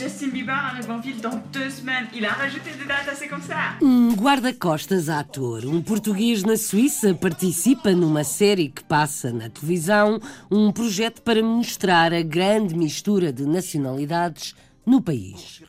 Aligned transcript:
Justin 0.00 0.28
Bieber 0.28 0.54
arrive 0.54 0.90
en 0.90 0.98
ville 0.98 1.20
dans 1.20 1.42
deux 1.52 1.68
semaines. 1.68 2.06
Il 2.14 2.24
a 2.24 2.30
rajouté 2.30 2.70
des 2.70 2.86
dates 2.86 3.06
assez 3.12 3.28
comme 3.28 3.42
ça. 3.42 3.76
Um 3.82 4.14
guarda-costas 4.14 5.10
ator, 5.10 5.66
um 5.66 5.82
português 5.82 6.42
na 6.42 6.56
Suíça, 6.56 7.12
participa 7.12 7.92
numa 7.92 8.24
série 8.24 8.70
que 8.70 8.82
passa 8.82 9.30
na 9.30 9.50
televisão, 9.50 10.18
um 10.50 10.72
projeto 10.72 11.20
para 11.20 11.42
mostrar 11.42 12.14
a 12.14 12.22
grande 12.22 12.74
mistura 12.74 13.30
de 13.30 13.44
nacionalidades 13.44 14.54
no 14.86 15.00
país. 15.00 15.62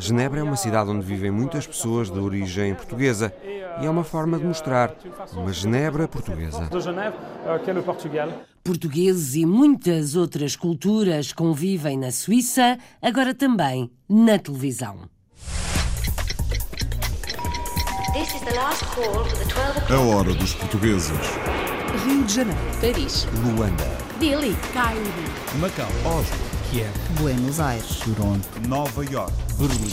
Genebra 0.00 0.40
é 0.40 0.42
uma 0.42 0.56
cidade 0.56 0.90
onde 0.90 1.04
vivem 1.04 1.30
muitas 1.30 1.66
pessoas 1.66 2.10
de 2.10 2.18
origem 2.18 2.74
portuguesa 2.74 3.32
e 3.80 3.86
é 3.86 3.90
uma 3.90 4.04
forma 4.04 4.38
de 4.38 4.44
mostrar 4.44 4.94
uma 5.32 5.52
Genebra 5.52 6.06
portuguesa. 6.08 6.68
Portugueses 8.64 9.34
e 9.34 9.44
muitas 9.46 10.14
outras 10.14 10.54
culturas 10.54 11.32
convivem 11.32 11.98
na 11.98 12.10
Suíça, 12.12 12.78
agora 13.00 13.34
também 13.34 13.90
na 14.08 14.38
televisão. 14.38 15.08
This 18.12 18.34
is 18.34 18.40
the 18.42 18.52
last 18.54 18.84
call 18.94 19.24
for 19.24 19.38
the 19.38 19.44
12 19.46 19.78
A 19.78 19.84
o'clock. 19.84 20.14
hora 20.14 20.34
dos 20.34 20.54
portugueses. 20.54 21.18
Rio 22.04 22.22
de 22.24 22.34
Janeiro, 22.34 22.60
Paris, 22.80 23.26
Luanda, 23.42 23.84
Delhi, 24.20 24.54
Cairo, 24.72 25.00
Macau, 25.58 25.88
Oslo, 26.04 26.36
Kiev, 26.72 26.90
Buenos 27.20 27.60
Aires, 27.60 27.98
Toronto, 27.98 28.48
Nova 28.66 29.04
York. 29.04 29.30
Berlim. 29.58 29.92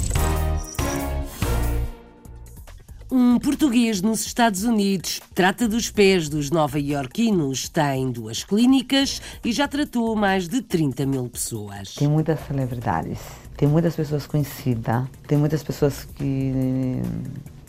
Um 3.11 3.37
português 3.37 4.01
nos 4.01 4.25
Estados 4.25 4.63
Unidos 4.63 5.19
trata 5.35 5.67
dos 5.67 5.91
pés 5.91 6.29
dos 6.29 6.49
nova-iorquinos, 6.49 7.67
tem 7.67 8.09
duas 8.09 8.45
clínicas 8.45 9.21
e 9.43 9.51
já 9.51 9.67
tratou 9.67 10.15
mais 10.15 10.47
de 10.47 10.61
30 10.61 11.05
mil 11.05 11.27
pessoas. 11.27 11.95
Tem 11.95 12.07
muitas 12.07 12.39
celebridades, 12.47 13.19
tem 13.57 13.67
muitas 13.67 13.93
pessoas 13.93 14.25
conhecidas, 14.25 15.05
tem 15.27 15.37
muitas 15.37 15.61
pessoas 15.61 16.05
que 16.15 17.01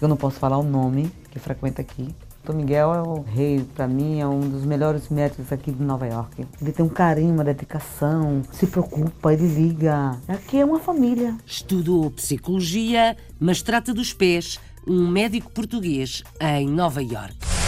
eu 0.00 0.06
não 0.06 0.16
posso 0.16 0.38
falar 0.38 0.58
o 0.58 0.62
nome, 0.62 1.10
que 1.32 1.40
frequenta 1.40 1.82
aqui. 1.82 2.14
Miguel 2.52 2.94
é 2.94 3.02
o 3.02 3.22
rei, 3.22 3.64
para 3.74 3.86
mim, 3.86 4.20
é 4.20 4.26
um 4.26 4.40
dos 4.40 4.64
melhores 4.64 5.08
médicos 5.08 5.52
aqui 5.52 5.72
de 5.72 5.82
Nova 5.82 6.06
York. 6.06 6.46
Ele 6.60 6.72
tem 6.72 6.84
um 6.84 6.88
carinho, 6.88 7.34
uma 7.34 7.44
dedicação, 7.44 8.42
se 8.52 8.66
preocupa, 8.66 9.32
ele 9.32 9.46
liga. 9.46 10.16
Aqui 10.28 10.58
é 10.58 10.64
uma 10.64 10.78
família. 10.78 11.36
Estudou 11.44 12.10
psicologia, 12.10 13.16
mas 13.38 13.62
trata 13.62 13.92
dos 13.92 14.12
pés, 14.12 14.58
um 14.86 15.08
médico 15.08 15.50
português 15.52 16.22
em 16.40 16.68
Nova 16.68 17.02
York. 17.02 17.59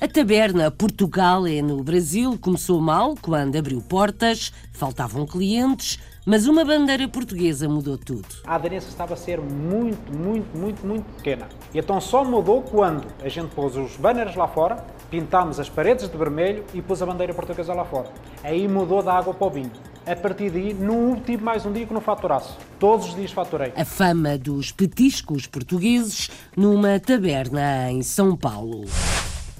A 0.00 0.08
taberna 0.08 0.70
Portugal 0.72 1.46
é 1.46 1.62
no 1.62 1.82
Brasil 1.82 2.36
começou 2.38 2.80
mal 2.80 3.14
quando 3.22 3.56
abriu 3.56 3.80
portas, 3.80 4.52
faltavam 4.72 5.24
clientes, 5.24 6.00
mas 6.26 6.46
uma 6.48 6.64
bandeira 6.64 7.08
portuguesa 7.08 7.68
mudou 7.68 7.96
tudo. 7.96 8.26
a 8.44 8.56
aderência 8.56 8.88
estava 8.88 9.14
a 9.14 9.16
ser 9.16 9.40
muito, 9.40 10.12
muito, 10.16 10.58
muito, 10.58 10.84
muito 10.84 11.04
pequena. 11.16 11.48
E 11.72 11.78
então 11.78 12.00
só 12.00 12.24
mudou 12.24 12.60
quando 12.62 13.06
a 13.22 13.28
gente 13.28 13.54
pôs 13.54 13.76
os 13.76 13.96
banners 13.96 14.34
lá 14.34 14.48
fora, 14.48 14.84
pintámos 15.10 15.60
as 15.60 15.70
paredes 15.70 16.10
de 16.10 16.18
vermelho 16.18 16.64
e 16.74 16.82
pôs 16.82 17.00
a 17.00 17.06
bandeira 17.06 17.32
portuguesa 17.32 17.72
lá 17.72 17.84
fora. 17.84 18.10
Aí 18.42 18.66
mudou 18.66 19.00
da 19.02 19.14
água 19.14 19.32
para 19.32 19.46
o 19.46 19.50
vinho. 19.50 19.70
A 20.04 20.14
partir 20.14 20.50
daí, 20.50 20.74
não 20.74 21.16
tive 21.16 21.42
mais 21.42 21.64
um 21.64 21.72
dia 21.72 21.86
que 21.86 21.94
não 21.94 22.00
faturasse. 22.00 22.52
Todos 22.78 23.06
os 23.06 23.14
dias 23.14 23.32
faturei. 23.32 23.72
A 23.74 23.86
fama 23.86 24.36
dos 24.36 24.70
petiscos 24.70 25.46
portugueses 25.46 26.30
numa 26.54 27.00
taberna 27.00 27.90
em 27.90 28.02
São 28.02 28.36
Paulo. 28.36 28.84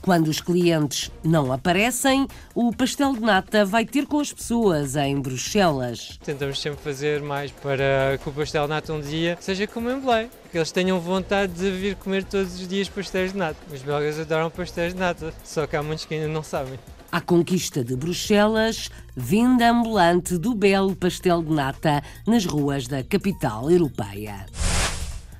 Quando 0.04 0.28
os 0.28 0.38
clientes 0.38 1.10
não 1.24 1.50
aparecem, 1.50 2.28
o 2.54 2.70
pastel 2.76 3.14
de 3.14 3.20
nata 3.20 3.64
vai 3.64 3.86
ter 3.86 4.04
com 4.04 4.20
as 4.20 4.30
pessoas 4.30 4.96
em 4.96 5.18
Bruxelas. 5.18 6.18
Tentamos 6.22 6.60
sempre 6.60 6.78
fazer 6.84 7.22
mais 7.22 7.50
para 7.50 8.18
que 8.22 8.28
o 8.28 8.32
pastel 8.32 8.64
de 8.64 8.68
nata 8.68 8.92
um 8.92 9.00
dia 9.00 9.38
seja 9.40 9.66
como 9.66 9.90
em 9.90 9.98
Belém. 9.98 10.28
Que 10.52 10.58
eles 10.58 10.70
tenham 10.70 11.00
vontade 11.00 11.54
de 11.54 11.70
vir 11.70 11.96
comer 11.96 12.22
todos 12.22 12.60
os 12.60 12.68
dias 12.68 12.86
pastéis 12.86 13.32
de 13.32 13.38
nata. 13.38 13.56
Os 13.72 13.80
belgas 13.80 14.20
adoram 14.20 14.50
pastéis 14.50 14.92
de 14.92 15.00
nata, 15.00 15.32
só 15.42 15.66
que 15.66 15.74
há 15.74 15.82
muitos 15.82 16.04
que 16.04 16.12
ainda 16.12 16.28
não 16.28 16.42
sabem. 16.42 16.78
À 17.10 17.22
conquista 17.22 17.82
de 17.82 17.96
Bruxelas, 17.96 18.90
venda 19.16 19.70
ambulante 19.70 20.36
do 20.36 20.54
belo 20.54 20.94
pastel 20.94 21.42
de 21.42 21.50
nata 21.50 22.02
nas 22.26 22.44
ruas 22.44 22.86
da 22.86 23.02
capital 23.02 23.70
europeia. 23.70 24.44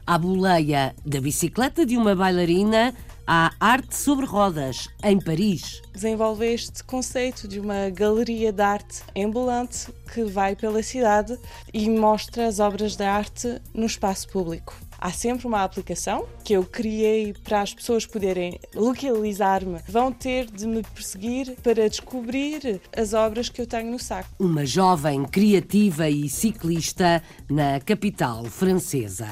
À 0.06 0.16
boleia 0.16 0.94
da 1.04 1.20
bicicleta 1.20 1.84
de 1.84 1.96
uma 1.96 2.14
bailarina, 2.14 2.94
há 3.26 3.52
arte 3.58 3.96
sobre 3.96 4.26
rodas, 4.26 4.88
em 5.02 5.18
Paris. 5.18 5.80
desenvolve 5.92 6.46
este 6.46 6.84
conceito 6.84 7.48
de 7.48 7.58
uma 7.58 7.88
galeria 7.90 8.52
de 8.52 8.62
arte 8.62 9.02
ambulante 9.16 9.92
que 10.12 10.24
vai 10.24 10.54
pela 10.54 10.82
cidade 10.82 11.38
e 11.72 11.88
mostra 11.88 12.46
as 12.46 12.58
obras 12.58 12.96
de 12.96 13.04
arte 13.04 13.60
no 13.72 13.86
espaço 13.86 14.28
público. 14.28 14.74
Há 14.98 15.10
sempre 15.10 15.46
uma 15.46 15.62
aplicação 15.62 16.26
que 16.42 16.54
eu 16.54 16.64
criei 16.64 17.34
para 17.44 17.60
as 17.60 17.74
pessoas 17.74 18.06
poderem 18.06 18.58
localizar-me. 18.74 19.80
Vão 19.86 20.10
ter 20.10 20.50
de 20.50 20.66
me 20.66 20.82
perseguir 20.82 21.56
para 21.62 21.88
descobrir 21.88 22.80
as 22.96 23.12
obras 23.12 23.48
que 23.48 23.60
eu 23.60 23.66
tenho 23.66 23.90
no 23.90 23.98
saco. 23.98 24.30
Uma 24.38 24.64
jovem 24.64 25.24
criativa 25.24 26.08
e 26.08 26.28
ciclista 26.28 27.22
na 27.50 27.80
capital 27.80 28.44
francesa. 28.44 29.28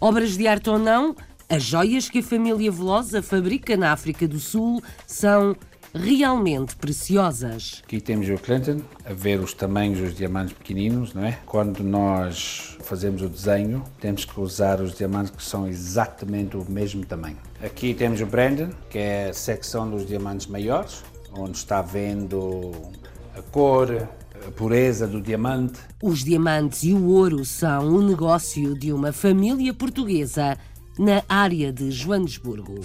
Obras 0.00 0.36
de 0.36 0.48
arte 0.48 0.68
ou 0.68 0.80
não, 0.80 1.14
as 1.52 1.64
joias 1.64 2.08
que 2.08 2.20
a 2.20 2.22
família 2.22 2.72
Velosa 2.72 3.20
fabrica 3.20 3.76
na 3.76 3.92
África 3.92 4.26
do 4.26 4.40
Sul 4.40 4.82
são 5.06 5.54
realmente 5.92 6.74
preciosas. 6.76 7.82
Aqui 7.84 8.00
temos 8.00 8.26
o 8.30 8.38
Clinton 8.38 8.80
a 9.04 9.12
ver 9.12 9.38
os 9.38 9.52
tamanhos 9.52 9.98
dos 9.98 10.14
diamantes 10.14 10.54
pequeninos, 10.54 11.12
não 11.12 11.22
é? 11.22 11.38
Quando 11.44 11.84
nós 11.84 12.78
fazemos 12.80 13.20
o 13.20 13.28
desenho, 13.28 13.84
temos 14.00 14.24
que 14.24 14.40
usar 14.40 14.80
os 14.80 14.94
diamantes 14.94 15.30
que 15.30 15.44
são 15.44 15.68
exatamente 15.68 16.56
o 16.56 16.64
mesmo 16.66 17.04
tamanho. 17.04 17.36
Aqui 17.62 17.92
temos 17.92 18.22
o 18.22 18.26
Brandon, 18.26 18.70
que 18.88 18.96
é 18.96 19.28
a 19.28 19.34
secção 19.34 19.90
dos 19.90 20.06
diamantes 20.06 20.46
maiores, 20.46 21.04
onde 21.34 21.58
está 21.58 21.82
vendo 21.82 22.72
a 23.36 23.42
cor, 23.42 24.08
a 24.46 24.50
pureza 24.52 25.06
do 25.06 25.20
diamante. 25.20 25.78
Os 26.02 26.24
diamantes 26.24 26.82
e 26.82 26.94
o 26.94 27.10
ouro 27.10 27.44
são 27.44 27.88
um 27.88 28.08
negócio 28.08 28.74
de 28.74 28.90
uma 28.90 29.12
família 29.12 29.74
portuguesa 29.74 30.56
na 30.98 31.22
área 31.28 31.72
de 31.72 31.90
Joanesburgo. 31.90 32.80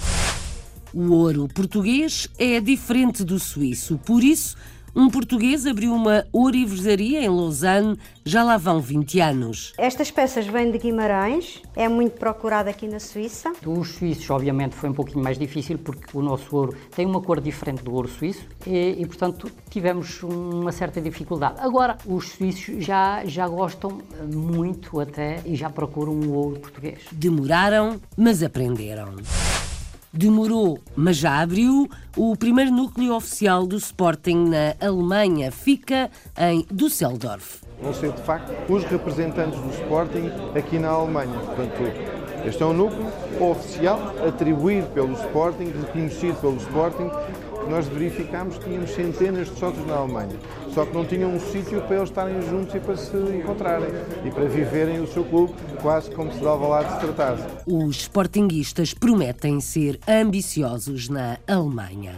O 0.94 1.12
ouro 1.12 1.48
português 1.54 2.28
é 2.38 2.60
diferente 2.60 3.24
do 3.24 3.40
suíço, 3.40 4.00
por 4.06 4.24
isso, 4.24 4.56
um 4.98 5.12
português 5.12 5.68
abriu 5.68 5.94
uma 5.94 6.26
ourivesaria 6.34 7.24
em 7.24 7.30
Lausanne, 7.30 8.00
já 8.26 8.44
lá 8.44 8.58
vão 8.58 8.82
20 8.82 9.20
anos. 9.20 9.74
Estas 9.78 10.10
peças 10.10 10.48
vêm 10.48 10.72
de 10.72 10.80
Guimarães, 10.80 11.62
é 11.76 11.88
muito 11.88 12.18
procurada 12.18 12.72
aqui 12.72 12.88
na 12.88 13.00
Suíça. 13.00 13.54
Os 13.64 13.90
suíços, 13.92 14.28
obviamente, 14.32 14.74
foi 14.74 14.90
um 14.90 14.94
pouquinho 14.94 15.24
mais 15.24 15.38
difícil 15.38 15.78
porque 15.78 16.18
o 16.18 16.22
nosso 16.24 16.56
ouro 16.56 16.76
tem 16.96 17.06
uma 17.06 17.22
cor 17.22 17.40
diferente 17.40 17.84
do 17.84 17.94
ouro 17.94 18.08
suíço 18.08 18.48
e, 18.66 18.96
e, 18.98 19.06
portanto, 19.06 19.52
tivemos 19.70 20.24
uma 20.24 20.72
certa 20.72 21.00
dificuldade. 21.00 21.58
Agora, 21.60 21.96
os 22.04 22.30
suíços 22.30 22.84
já, 22.84 23.24
já 23.24 23.48
gostam 23.48 24.00
muito 24.34 25.00
até 25.00 25.42
e 25.46 25.56
já 25.56 25.70
procuram 25.70 26.14
o 26.14 26.34
ouro 26.34 26.60
português. 26.60 27.02
Demoraram, 27.12 28.02
mas 28.18 28.42
aprenderam. 28.42 29.14
Demorou, 30.14 30.80
mas 30.96 31.18
já 31.18 31.42
abriu. 31.42 31.90
O 32.16 32.36
primeiro 32.36 32.72
núcleo 32.72 33.14
oficial 33.14 33.68
do 33.68 33.76
Sporting 33.78 34.50
na 34.50 34.76
Alemanha 34.80 35.52
fica 35.52 36.10
em 36.38 36.66
Düsseldorf. 36.72 37.62
Vão 37.82 37.94
ser, 37.94 38.12
de 38.12 38.22
facto, 38.24 38.52
os 38.72 38.84
representantes 38.86 39.60
do 39.60 39.70
Sporting 39.70 40.32
aqui 40.58 40.80
na 40.80 40.90
Alemanha. 40.90 41.38
Portanto, 41.40 41.74
este 42.46 42.64
é 42.64 42.66
um 42.66 42.74
núcleo 42.74 43.08
oficial, 43.40 44.00
atribuído 44.26 44.88
pelo 44.88 45.14
Sporting, 45.14 45.66
reconhecido 45.66 46.40
pelo 46.40 46.58
Sporting, 46.58 47.12
nós 47.70 47.86
verificámos 47.88 48.58
que 48.58 48.66
tínhamos 48.66 48.92
centenas 48.92 49.50
de 49.50 49.60
sócios 49.60 49.86
na 49.86 49.96
Alemanha. 49.96 50.36
Só 50.78 50.86
que 50.86 50.94
não 50.94 51.04
tinham 51.04 51.34
um 51.34 51.40
sítio 51.40 51.82
para 51.82 51.96
eles 51.96 52.10
estarem 52.10 52.40
juntos 52.40 52.76
e 52.76 52.80
para 52.80 52.96
se 52.96 53.18
encontrarem 53.18 53.90
e 54.24 54.30
para 54.30 54.46
viverem 54.46 55.00
o 55.00 55.08
seu 55.08 55.24
clube 55.24 55.52
quase 55.82 56.12
como 56.12 56.32
se 56.32 56.40
dava 56.40 56.68
lá 56.68 56.84
de 56.84 56.94
se 56.94 57.00
tratasse. 57.00 57.44
Os 57.66 58.02
sportinguistas 58.02 58.94
prometem 58.94 59.60
ser 59.60 60.00
ambiciosos 60.08 61.10
na 61.10 61.40
Alemanha. 61.48 62.14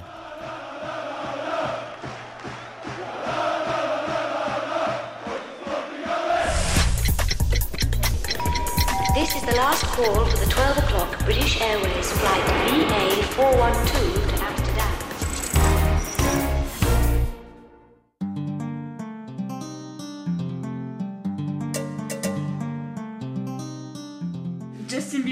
This 9.15 9.35
is 9.37 9.41
the 9.43 9.55
last 9.55 9.85
call 9.85 10.25
for 10.25 10.37
the 10.37 10.51
12 10.51 10.77
o'clock 10.79 11.23
British 11.23 11.61
Airways 11.61 12.11
flight 12.11 12.43
VA412 12.67 14.28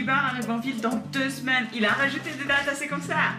Bieber 0.07 0.24
arrive 0.24 0.50
en 0.50 0.59
ville 0.59 0.80
dans 0.80 0.95
deux 1.12 1.30
semaines. 1.30 1.68
Il 1.75 1.83
a 1.83 1.89
rajouté 1.89 2.30
des 2.39 2.45
dates 2.45 2.69
assez 2.71 2.88
comme 2.88 3.01
ça. 3.01 3.36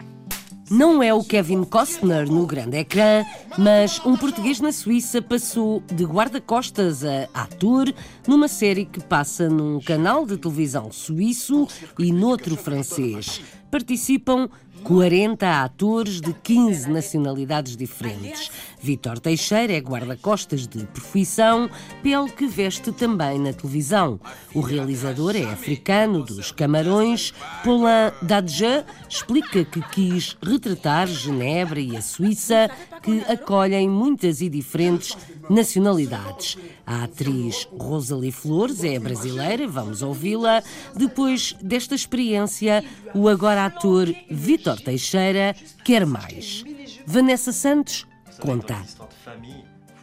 Não 0.71 1.03
é 1.03 1.15
o 1.15 1.25
Kevin 1.25 1.65
Costner 1.65 2.29
no 2.29 2.47
grande 2.47 2.77
ecrã, 2.77 3.25
mas 3.57 4.05
um 4.05 4.19
português 4.19 4.61
na 4.61 4.71
Suíça 4.71 5.23
passou 5.23 5.83
de 5.91 6.05
guarda-costas 6.05 7.07
a 7.07 7.27
ator 7.33 7.91
numa 8.27 8.49
série 8.49 8.85
que 8.85 9.03
passa 9.03 9.49
num 9.49 9.81
canal 9.81 10.27
de 10.27 10.37
televisão 10.37 10.93
suíço 10.93 11.67
e 11.99 12.13
noutro 12.13 12.55
francês. 12.55 13.41
Participam 13.71 14.49
40 14.83 15.65
atores 15.65 16.21
de 16.21 16.33
15 16.33 16.91
nacionalidades 16.91 17.77
diferentes. 17.77 18.51
Vítor 18.81 19.19
Teixeira 19.19 19.73
é 19.73 19.81
guarda-costas 19.81 20.67
de 20.67 20.85
profissão, 20.87 21.69
pele 22.03 22.31
que 22.31 22.47
veste 22.47 22.93
também 22.93 23.39
na 23.39 23.53
televisão. 23.53 24.21
O 24.55 24.61
realizador 24.61 25.37
é 25.37 25.45
africano 25.45 26.23
dos 26.23 26.53
Camarões. 26.53 27.35
Paulin 27.65 28.13
Dadje 28.23 28.85
explica 29.09 29.65
que 29.65 29.83
quis 29.91 30.37
retratar 30.43 31.07
Genebra 31.09 31.81
e 31.81 31.97
a 31.97 32.03
Suíça, 32.03 32.71
que 33.03 33.21
acolhem 33.31 33.89
muitas 33.89 34.41
e 34.41 34.49
diferentes 34.49 35.17
nacionalidades. 35.51 36.57
A 36.87 37.05
atriz 37.05 37.69
Rosalie 37.79 38.33
Flores 38.33 38.85
é 38.85 38.99
brasileira, 38.99 39.67
vamos 39.67 40.03
ouvi-la. 40.03 40.63
Depois 40.95 41.55
desta 41.61 41.95
experiência, 41.95 42.85
o 43.15 43.29
agora 43.29 43.58
ator 43.67 44.15
Vítor 44.31 44.81
Teixeira 44.81 45.55
quer 45.85 46.07
mais. 46.07 46.65
Vanessa 47.07 47.53
Santos 47.53 48.07
conta. 48.41 48.83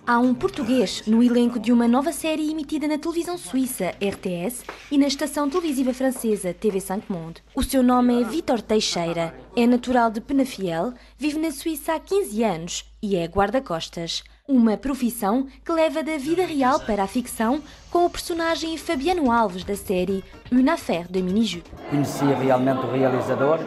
Há 0.08 0.20
um 0.20 0.36
português 0.36 1.02
no 1.08 1.24
elenco 1.24 1.60
de 1.60 1.72
uma 1.72 1.88
nova 1.88 2.12
série 2.12 2.52
emitida 2.52 2.88
na 2.88 3.00
televisão 3.00 3.40
suíça 3.40 3.96
RTS 4.00 4.64
e 4.92 5.00
na 5.00 5.08
estação 5.08 5.50
televisiva 5.50 5.96
francesa 5.96 6.54
TV5 6.54 7.04
Monde. 7.10 7.42
O 7.56 7.64
seu 7.64 7.82
nome 7.82 8.22
é 8.22 8.24
Vítor 8.24 8.62
Teixeira, 8.62 9.34
é 9.56 9.66
natural 9.66 10.12
de 10.12 10.22
Penafiel, 10.22 10.94
vive 11.18 11.40
na 11.40 11.50
Suíça 11.50 11.96
há 11.96 12.00
15 12.00 12.44
anos 12.44 12.86
e 13.02 13.16
é 13.16 13.26
guarda-costas. 13.26 14.24
Uma 14.48 14.78
profissão 14.78 15.48
que 15.66 15.72
leva 15.72 16.04
da 16.04 16.18
vida 16.18 16.46
real 16.46 16.80
para 16.80 17.02
a 17.02 17.08
ficção 17.08 17.64
com 17.90 18.06
o 18.06 18.10
personagem 18.12 18.78
Fabiano 18.78 19.32
Alves 19.32 19.64
da 19.64 19.76
série 19.76 20.24
Une 20.52 20.70
Affaire 20.70 21.08
de 21.10 21.20
Miniju. 21.20 21.64
Conheci 21.90 22.26
realmente 22.26 22.86
o 22.86 22.92
realizador 22.92 23.58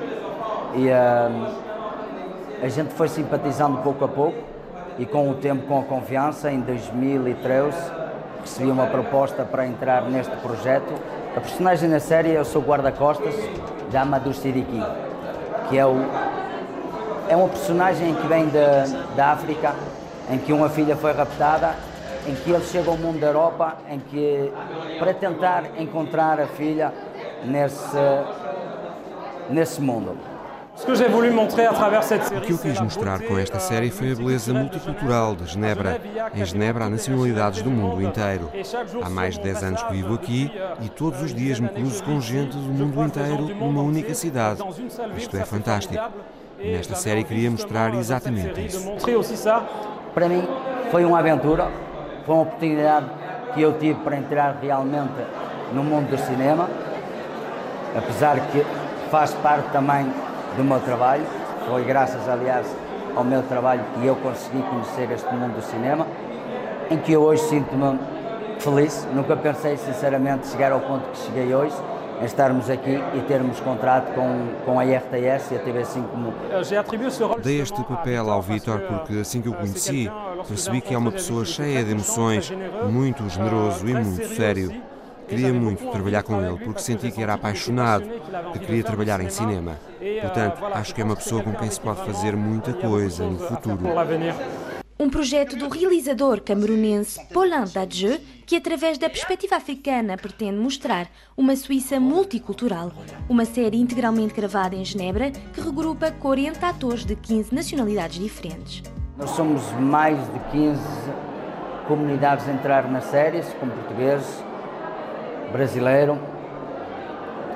e 0.76 0.86
uh, 0.86 2.62
a 2.62 2.68
gente 2.68 2.94
foi 2.94 3.08
simpatizando 3.08 3.78
pouco 3.78 4.04
a 4.04 4.08
pouco 4.08 4.38
e 5.00 5.04
com 5.04 5.28
o 5.28 5.34
tempo, 5.34 5.66
com 5.66 5.80
a 5.80 5.82
confiança, 5.82 6.48
em 6.48 6.60
2013 6.60 7.76
recebi 8.40 8.70
uma 8.70 8.86
proposta 8.86 9.44
para 9.44 9.66
entrar 9.66 10.08
neste 10.08 10.36
projeto. 10.36 10.94
A 11.36 11.40
personagem 11.40 11.88
na 11.88 11.98
série 11.98 12.30
eu 12.30 12.44
sou 12.44 12.62
guarda-costas 12.62 13.34
de 13.90 13.96
Amadou 13.96 14.32
Siriki, 14.32 14.80
que 15.68 15.76
é, 15.76 15.84
o, 15.84 15.96
é 17.28 17.34
uma 17.34 17.48
personagem 17.48 18.14
que 18.14 18.26
vem 18.28 18.46
da 19.16 19.32
África 19.32 19.74
em 20.30 20.38
que 20.38 20.52
uma 20.52 20.68
filha 20.68 20.96
foi 20.96 21.12
raptada, 21.12 21.74
em 22.26 22.34
que 22.34 22.50
ele 22.50 22.64
chega 22.64 22.90
ao 22.90 22.96
mundo 22.96 23.18
da 23.18 23.28
Europa, 23.28 23.78
em 23.88 23.98
que 23.98 24.52
para 24.98 25.14
tentar 25.14 25.64
encontrar 25.78 26.40
a 26.40 26.46
filha 26.46 26.92
nesse 27.44 27.96
nesse 29.50 29.80
mundo. 29.80 30.16
O 32.36 32.40
que 32.40 32.52
eu 32.52 32.58
quis 32.58 32.80
mostrar 32.80 33.20
com 33.20 33.36
esta 33.36 33.58
série 33.58 33.90
foi 33.90 34.12
a 34.12 34.14
beleza 34.14 34.54
multicultural 34.54 35.34
de 35.34 35.46
Genebra. 35.46 36.00
Em 36.32 36.44
Genebra 36.44 36.84
há 36.84 36.90
nacionalidades 36.90 37.62
do 37.62 37.70
mundo 37.70 38.00
inteiro. 38.00 38.48
Há 39.02 39.10
mais 39.10 39.34
de 39.34 39.42
10 39.42 39.62
anos 39.64 39.82
que 39.82 39.92
vivo 39.92 40.14
aqui 40.14 40.52
e 40.80 40.88
todos 40.88 41.20
os 41.20 41.34
dias 41.34 41.58
me 41.58 41.68
cruzo 41.68 42.04
com 42.04 42.20
gente 42.20 42.56
do 42.56 42.72
mundo 42.72 43.02
inteiro 43.02 43.48
numa 43.56 43.82
única 43.82 44.14
cidade. 44.14 44.62
Isto 45.16 45.36
é 45.36 45.44
fantástico. 45.44 45.94
Nesta 46.62 46.94
série 46.94 47.24
queria 47.24 47.50
mostrar 47.50 47.92
exatamente 47.94 48.66
isso. 48.66 48.88
Para 50.14 50.28
mim 50.28 50.46
foi 50.90 51.04
uma 51.04 51.18
aventura, 51.18 51.68
foi 52.24 52.34
uma 52.34 52.42
oportunidade 52.42 53.06
que 53.54 53.62
eu 53.62 53.78
tive 53.78 54.00
para 54.00 54.16
entrar 54.16 54.56
realmente 54.60 55.12
no 55.72 55.82
mundo 55.82 56.10
do 56.10 56.18
cinema, 56.18 56.68
apesar 57.96 58.38
que 58.52 58.64
faz 59.10 59.32
parte 59.34 59.68
também 59.70 60.06
do 60.56 60.64
meu 60.64 60.80
trabalho, 60.80 61.24
foi 61.68 61.84
graças, 61.84 62.28
aliás, 62.28 62.66
ao 63.14 63.24
meu 63.24 63.42
trabalho 63.42 63.82
que 63.94 64.06
eu 64.06 64.16
consegui 64.16 64.62
conhecer 64.62 65.10
este 65.12 65.32
mundo 65.34 65.54
do 65.54 65.62
cinema, 65.62 66.06
em 66.90 66.96
que 66.98 67.12
eu 67.12 67.22
hoje 67.22 67.42
sinto-me 67.42 67.98
feliz. 68.58 69.06
Nunca 69.14 69.36
pensei, 69.36 69.76
sinceramente, 69.76 70.46
chegar 70.48 70.72
ao 70.72 70.80
ponto 70.80 71.08
que 71.10 71.18
cheguei 71.18 71.54
hoje, 71.54 71.74
em 72.20 72.24
estarmos 72.24 72.68
aqui 72.70 73.00
e 73.14 73.20
termos 73.22 73.60
contrato 73.60 74.12
com, 74.14 74.48
com 74.64 74.80
a 74.80 74.84
RTS 74.84 75.52
e 75.52 75.56
a 75.56 75.60
TV5 75.60 76.08
como... 76.08 76.34
Dei 77.42 77.60
este 77.60 77.82
papel 77.84 78.30
ao 78.30 78.42
Vitor 78.42 78.80
porque 78.80 79.20
assim 79.20 79.40
que 79.40 79.48
o 79.48 79.54
conheci, 79.54 80.10
percebi 80.46 80.80
que 80.80 80.94
é 80.94 80.98
uma 80.98 81.12
pessoa 81.12 81.44
cheia 81.44 81.84
de 81.84 81.92
emoções, 81.92 82.52
muito 82.90 83.28
generoso 83.28 83.88
e 83.88 83.94
muito 83.94 84.28
sério. 84.34 84.72
Queria 85.28 85.52
muito 85.52 85.86
trabalhar 85.90 86.22
com 86.22 86.40
ele 86.40 86.58
porque 86.58 86.80
senti 86.80 87.10
que 87.10 87.22
era 87.22 87.34
apaixonado, 87.34 88.04
que 88.52 88.58
queria 88.60 88.82
trabalhar 88.82 89.20
em 89.20 89.28
cinema. 89.28 89.76
Portanto, 90.22 90.64
acho 90.72 90.94
que 90.94 91.02
é 91.02 91.04
uma 91.04 91.16
pessoa 91.16 91.42
com 91.42 91.52
quem 91.52 91.70
se 91.70 91.80
pode 91.80 92.04
fazer 92.04 92.34
muita 92.34 92.72
coisa 92.72 93.26
no 93.26 93.38
futuro. 93.38 93.78
Um 95.00 95.08
projeto 95.08 95.54
do 95.54 95.68
realizador 95.68 96.40
camerunense 96.40 97.24
Paulin 97.32 97.64
Dadjeu, 97.72 98.18
que 98.44 98.56
através 98.56 98.98
da 98.98 99.08
perspectiva 99.08 99.54
africana 99.54 100.16
pretende 100.16 100.58
mostrar 100.58 101.06
uma 101.36 101.54
Suíça 101.54 102.00
multicultural. 102.00 102.90
Uma 103.28 103.44
série 103.44 103.80
integralmente 103.80 104.34
gravada 104.34 104.74
em 104.74 104.84
Genebra 104.84 105.30
que 105.30 105.60
regrupa 105.60 106.10
40 106.10 106.66
atores 106.66 107.04
de 107.04 107.14
15 107.14 107.54
nacionalidades 107.54 108.18
diferentes. 108.18 108.82
Nós 109.16 109.30
somos 109.30 109.62
mais 109.74 110.18
de 110.32 110.40
15 110.50 110.80
comunidades 111.86 112.48
a 112.48 112.52
entrar 112.52 112.90
na 112.90 113.00
série, 113.00 113.40
com 113.60 113.68
portugueses, 113.68 114.42
brasileiro, 115.52 116.18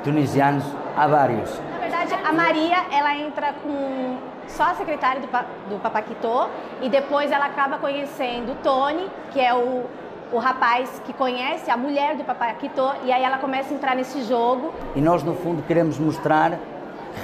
tunisianos, 0.05 0.65
há 0.97 1.09
vários. 1.09 1.50
Na 1.59 1.79
verdade, 1.79 2.15
a 2.15 2.33
Maria, 2.33 2.87
ela 2.93 3.19
entra 3.19 3.53
com 3.55 4.31
só 4.57 4.65
a 4.65 4.75
secretária 4.75 5.21
do, 5.21 5.27
do 5.27 5.81
Papaquitô 5.81 6.47
e 6.81 6.89
depois 6.89 7.31
ela 7.31 7.47
acaba 7.47 7.79
conhecendo 7.79 8.53
o 8.53 8.55
Tony, 8.57 9.09
que 9.33 9.41
é 9.41 9.55
o, 9.55 9.85
o 10.33 10.39
rapaz 10.39 11.01
que 11.05 11.13
conhece 11.13 11.71
a 11.71 11.77
mulher 11.77 12.17
do 12.17 12.25
Papaquitô 12.25 12.91
e 13.05 13.13
aí 13.13 13.23
ela 13.23 13.39
começa 13.39 13.73
a 13.73 13.77
entrar 13.77 13.97
nesse 13.97 14.23
jogo. 14.25 14.73
E 14.95 15.01
nós, 15.01 15.23
no 15.23 15.35
fundo, 15.35 15.63
queremos 15.63 15.99
mostrar 15.99 16.53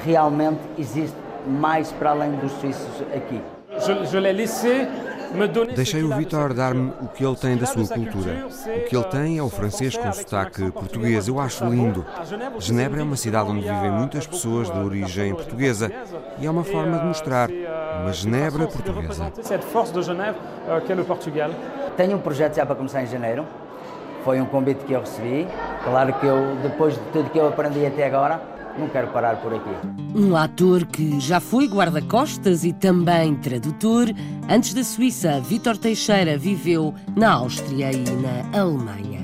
que 0.02 0.10
realmente 0.10 0.60
existe 0.78 1.16
mais 1.46 1.92
para 1.92 2.10
além 2.10 2.32
dos 2.32 2.52
suíços 2.52 3.02
aqui. 3.14 3.40
Je, 3.78 4.06
je 4.06 4.18
l'ai 4.18 4.32
laissé 4.32 4.88
Deixei 5.74 6.02
o 6.02 6.16
Vitor 6.16 6.54
dar-me 6.54 6.92
o 7.00 7.08
que 7.08 7.24
ele 7.24 7.36
tem 7.36 7.56
da 7.56 7.66
sua 7.66 7.86
cultura. 7.86 8.46
O 8.46 8.88
que 8.88 8.96
ele 8.96 9.04
tem 9.04 9.38
é 9.38 9.42
o 9.42 9.48
francês 9.48 9.96
com 9.96 10.12
sotaque 10.12 10.70
português. 10.70 11.28
Eu 11.28 11.38
acho 11.40 11.64
lindo. 11.66 12.04
Genebra 12.58 13.00
é 13.00 13.02
uma 13.02 13.16
cidade 13.16 13.50
onde 13.50 13.60
vivem 13.60 13.90
muitas 13.90 14.26
pessoas 14.26 14.70
de 14.70 14.78
origem 14.78 15.34
portuguesa 15.34 15.90
e 16.38 16.46
é 16.46 16.50
uma 16.50 16.64
forma 16.64 16.98
de 16.98 17.04
mostrar 17.04 17.50
uma 18.02 18.12
Genebra 18.12 18.66
portuguesa. 18.66 19.32
Tenho 21.96 22.16
um 22.16 22.20
projeto 22.20 22.54
já 22.54 22.64
para 22.64 22.76
começar 22.76 23.02
em 23.02 23.06
janeiro. 23.06 23.44
Foi 24.24 24.40
um 24.40 24.46
convite 24.46 24.84
que 24.84 24.92
eu 24.92 25.00
recebi. 25.00 25.46
Claro 25.84 26.12
que 26.14 26.26
eu, 26.26 26.56
depois 26.62 26.94
de 26.94 27.00
tudo 27.12 27.30
que 27.30 27.38
eu 27.38 27.48
aprendi 27.48 27.86
até 27.86 28.06
agora, 28.06 28.40
não 28.78 28.88
quero 28.88 29.08
parar 29.08 29.36
por 29.36 29.52
aqui. 29.54 29.70
Um 30.14 30.36
ator 30.36 30.86
que 30.86 31.20
já 31.20 31.40
foi 31.40 31.66
guarda-costas 31.66 32.64
e 32.64 32.72
também 32.72 33.34
tradutor. 33.34 34.06
Antes 34.48 34.72
da 34.72 34.84
Suíça, 34.84 35.40
Vítor 35.40 35.76
Teixeira 35.76 36.38
viveu 36.38 36.94
na 37.16 37.32
Áustria 37.32 37.90
e 37.92 38.04
na 38.04 38.58
Alemanha. 38.58 39.17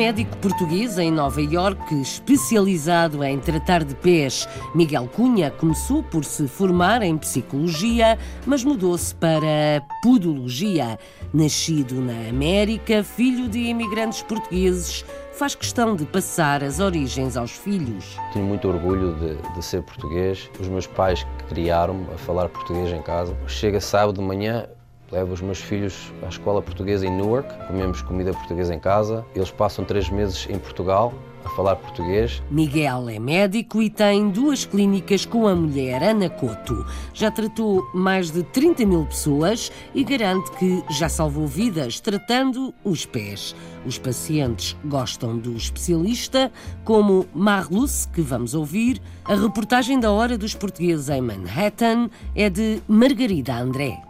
Médico 0.00 0.34
português 0.38 0.96
em 0.96 1.10
Nova 1.10 1.42
Iorque 1.42 2.00
especializado 2.00 3.22
em 3.22 3.38
tratar 3.38 3.84
de 3.84 3.94
pés. 3.94 4.48
Miguel 4.74 5.06
Cunha 5.14 5.50
começou 5.50 6.02
por 6.02 6.24
se 6.24 6.48
formar 6.48 7.02
em 7.02 7.18
psicologia, 7.18 8.18
mas 8.46 8.64
mudou-se 8.64 9.14
para 9.14 9.84
podologia. 10.02 10.98
Nascido 11.34 12.00
na 12.00 12.30
América, 12.30 13.04
filho 13.04 13.46
de 13.46 13.58
imigrantes 13.58 14.22
portugueses, 14.22 15.04
faz 15.34 15.54
questão 15.54 15.94
de 15.94 16.06
passar 16.06 16.64
as 16.64 16.80
origens 16.80 17.36
aos 17.36 17.50
filhos. 17.50 18.16
Tenho 18.32 18.46
muito 18.46 18.68
orgulho 18.68 19.14
de, 19.16 19.36
de 19.54 19.62
ser 19.62 19.82
português. 19.82 20.50
Os 20.58 20.66
meus 20.66 20.86
pais 20.86 21.26
criaram-me 21.50 22.06
a 22.14 22.16
falar 22.16 22.48
português 22.48 22.90
em 22.90 23.02
casa. 23.02 23.36
Chega 23.46 23.78
sábado 23.82 24.18
de 24.18 24.26
manhã, 24.26 24.66
Levo 25.12 25.32
os 25.34 25.40
meus 25.40 25.60
filhos 25.60 26.12
à 26.22 26.28
escola 26.28 26.62
portuguesa 26.62 27.04
em 27.04 27.10
Newark, 27.10 27.52
comemos 27.66 28.00
comida 28.02 28.32
portuguesa 28.32 28.74
em 28.74 28.78
casa. 28.78 29.24
Eles 29.34 29.50
passam 29.50 29.84
três 29.84 30.08
meses 30.08 30.46
em 30.48 30.58
Portugal 30.58 31.12
a 31.44 31.48
falar 31.50 31.76
português. 31.76 32.42
Miguel 32.50 33.08
é 33.08 33.18
médico 33.18 33.82
e 33.82 33.90
tem 33.90 34.28
duas 34.30 34.64
clínicas 34.64 35.24
com 35.24 35.48
a 35.48 35.54
mulher 35.54 36.02
Ana 36.02 36.28
Couto. 36.28 36.86
Já 37.12 37.30
tratou 37.30 37.82
mais 37.94 38.30
de 38.30 38.42
30 38.42 38.86
mil 38.86 39.04
pessoas 39.06 39.72
e 39.94 40.04
garante 40.04 40.50
que 40.52 40.84
já 40.90 41.08
salvou 41.08 41.46
vidas 41.46 41.98
tratando 41.98 42.74
os 42.84 43.04
pés. 43.04 43.54
Os 43.84 43.98
pacientes 43.98 44.76
gostam 44.84 45.38
do 45.38 45.56
especialista, 45.56 46.52
como 46.84 47.26
Marluce, 47.34 48.06
que 48.08 48.20
vamos 48.20 48.54
ouvir. 48.54 49.00
A 49.24 49.34
reportagem 49.34 49.98
da 49.98 50.10
Hora 50.12 50.36
dos 50.36 50.54
Portugueses 50.54 51.08
em 51.08 51.22
Manhattan 51.22 52.10
é 52.34 52.50
de 52.50 52.82
Margarida 52.86 53.54
André. 53.56 54.09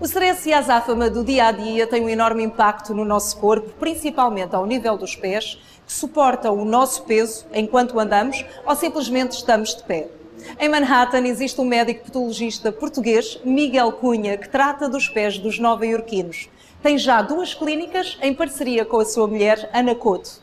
O 0.00 0.06
stress 0.06 0.48
e 0.48 0.52
a 0.54 0.60
azáfama 0.60 1.10
do 1.10 1.22
dia 1.22 1.44
a 1.44 1.52
dia 1.52 1.86
têm 1.86 2.02
um 2.02 2.08
enorme 2.08 2.42
impacto 2.42 2.94
no 2.94 3.04
nosso 3.04 3.36
corpo, 3.36 3.68
principalmente 3.78 4.54
ao 4.54 4.64
nível 4.64 4.96
dos 4.96 5.14
pés, 5.14 5.60
que 5.86 5.92
suportam 5.92 6.56
o 6.56 6.64
nosso 6.64 7.02
peso 7.02 7.44
enquanto 7.52 8.00
andamos 8.00 8.42
ou 8.64 8.74
simplesmente 8.74 9.32
estamos 9.32 9.74
de 9.76 9.82
pé. 9.82 10.08
Em 10.58 10.70
Manhattan 10.70 11.26
existe 11.26 11.60
um 11.60 11.66
médico 11.66 12.06
patologista 12.06 12.72
português, 12.72 13.38
Miguel 13.44 13.92
Cunha, 13.92 14.38
que 14.38 14.48
trata 14.48 14.88
dos 14.88 15.06
pés 15.06 15.36
dos 15.36 15.58
nova-iorquinos. 15.58 16.48
Tem 16.82 16.96
já 16.96 17.20
duas 17.20 17.52
clínicas 17.52 18.16
em 18.22 18.32
parceria 18.32 18.86
com 18.86 19.00
a 19.00 19.04
sua 19.04 19.26
mulher, 19.26 19.68
Ana 19.70 19.94
Couto. 19.94 20.40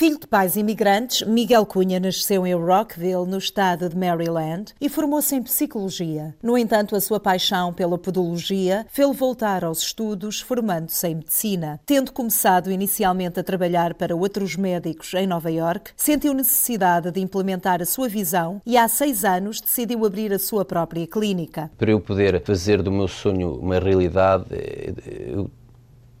Filho 0.00 0.18
de 0.18 0.26
pais 0.26 0.56
imigrantes, 0.56 1.28
Miguel 1.28 1.66
Cunha 1.66 2.00
nasceu 2.00 2.46
em 2.46 2.54
Rockville, 2.54 3.26
no 3.26 3.36
estado 3.36 3.86
de 3.86 3.94
Maryland, 3.94 4.72
e 4.80 4.88
formou-se 4.88 5.36
em 5.36 5.42
psicologia. 5.42 6.34
No 6.42 6.56
entanto, 6.56 6.96
a 6.96 7.00
sua 7.02 7.20
paixão 7.20 7.70
pela 7.70 7.98
podologia 7.98 8.86
fez-lo 8.88 9.12
voltar 9.12 9.62
aos 9.62 9.80
estudos, 9.80 10.40
formando-se 10.40 11.06
em 11.06 11.16
medicina. 11.16 11.78
Tendo 11.84 12.12
começado 12.12 12.70
inicialmente 12.70 13.38
a 13.38 13.44
trabalhar 13.44 13.92
para 13.92 14.16
outros 14.16 14.56
médicos 14.56 15.12
em 15.12 15.26
Nova 15.26 15.50
York, 15.50 15.90
sentiu 15.94 16.32
necessidade 16.32 17.10
de 17.10 17.20
implementar 17.20 17.82
a 17.82 17.84
sua 17.84 18.08
visão 18.08 18.62
e 18.64 18.78
há 18.78 18.88
seis 18.88 19.22
anos 19.22 19.60
decidiu 19.60 20.06
abrir 20.06 20.32
a 20.32 20.38
sua 20.38 20.64
própria 20.64 21.06
clínica. 21.06 21.70
Para 21.76 21.90
eu 21.90 22.00
poder 22.00 22.42
fazer 22.42 22.80
do 22.80 22.90
meu 22.90 23.06
sonho 23.06 23.52
uma 23.56 23.78
realidade, 23.78 24.46
eh, 24.50 24.94
eu 25.34 25.50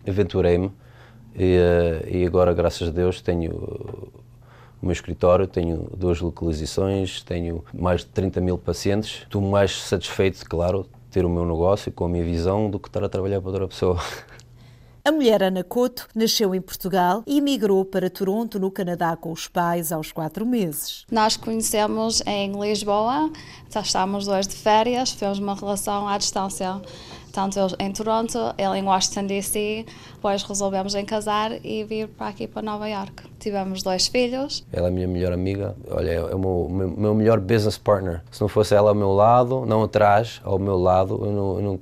aventurei-me 0.06 0.70
e, 1.34 1.56
eh, 1.56 2.08
e, 2.10 2.26
agora, 2.26 2.52
graças 2.52 2.88
a 2.88 2.90
Deus, 2.90 3.20
tenho 3.20 3.52
o 4.82 4.86
meu 4.86 4.92
escritório, 4.92 5.46
tenho 5.46 5.88
duas 5.96 6.20
localizações, 6.20 7.22
tenho 7.22 7.64
mais 7.72 8.00
de 8.00 8.06
30 8.06 8.40
mil 8.40 8.58
pacientes. 8.58 9.22
Estou 9.22 9.42
mais 9.42 9.82
satisfeito, 9.82 10.44
claro, 10.48 10.82
de 10.82 11.10
ter 11.10 11.24
o 11.24 11.28
meu 11.28 11.44
negócio 11.44 11.92
com 11.92 12.04
a 12.04 12.08
minha 12.08 12.24
visão 12.24 12.70
do 12.70 12.78
que 12.78 12.88
estar 12.88 13.04
a 13.04 13.08
trabalhar 13.08 13.40
para 13.40 13.50
outra 13.50 13.68
pessoa. 13.68 13.98
A 15.02 15.10
mulher 15.10 15.42
Ana 15.42 15.64
Couto 15.64 16.06
nasceu 16.14 16.54
em 16.54 16.60
Portugal 16.60 17.22
e 17.26 17.38
emigrou 17.38 17.86
para 17.86 18.10
Toronto, 18.10 18.60
no 18.60 18.70
Canadá, 18.70 19.16
com 19.16 19.32
os 19.32 19.48
pais 19.48 19.92
aos 19.92 20.12
quatro 20.12 20.44
meses. 20.44 21.06
Nós 21.10 21.38
conhecemos 21.38 22.22
em 22.26 22.52
Lisboa, 22.52 23.32
já 23.70 23.80
estávamos 23.80 24.26
dois 24.26 24.46
de 24.46 24.54
férias, 24.54 25.10
fizemos 25.10 25.38
uma 25.38 25.54
relação 25.54 26.06
à 26.06 26.18
distância 26.18 26.82
tanto 27.30 27.58
eu 27.58 27.68
em 27.78 27.92
Toronto, 27.92 28.38
ele 28.58 28.78
em 28.78 28.82
Washington 28.82 29.26
DC. 29.26 29.86
Depois 30.14 30.42
resolvemos 30.42 30.94
em 30.94 31.04
casar 31.04 31.52
e 31.64 31.84
vir 31.84 32.08
para 32.08 32.28
aqui 32.28 32.46
para 32.46 32.62
Nova 32.62 32.88
York. 32.88 33.24
Tivemos 33.38 33.82
dois 33.82 34.08
filhos. 34.08 34.66
Ela 34.72 34.88
é 34.88 34.90
a 34.90 34.92
minha 34.92 35.08
melhor 35.08 35.32
amiga, 35.32 35.74
olha, 35.90 36.10
é 36.10 36.34
o 36.34 36.38
meu, 36.38 36.68
meu, 36.70 36.88
meu 36.90 37.14
melhor 37.14 37.40
business 37.40 37.78
partner. 37.78 38.22
Se 38.30 38.40
não 38.40 38.48
fosse 38.48 38.74
ela 38.74 38.90
ao 38.90 38.94
meu 38.94 39.12
lado, 39.12 39.64
não 39.66 39.82
atrás, 39.82 40.40
ao 40.44 40.58
meu 40.58 40.78
lado, 40.78 41.18
eu 41.24 41.32
não, 41.32 41.56
eu 41.56 41.62
não, 41.62 41.80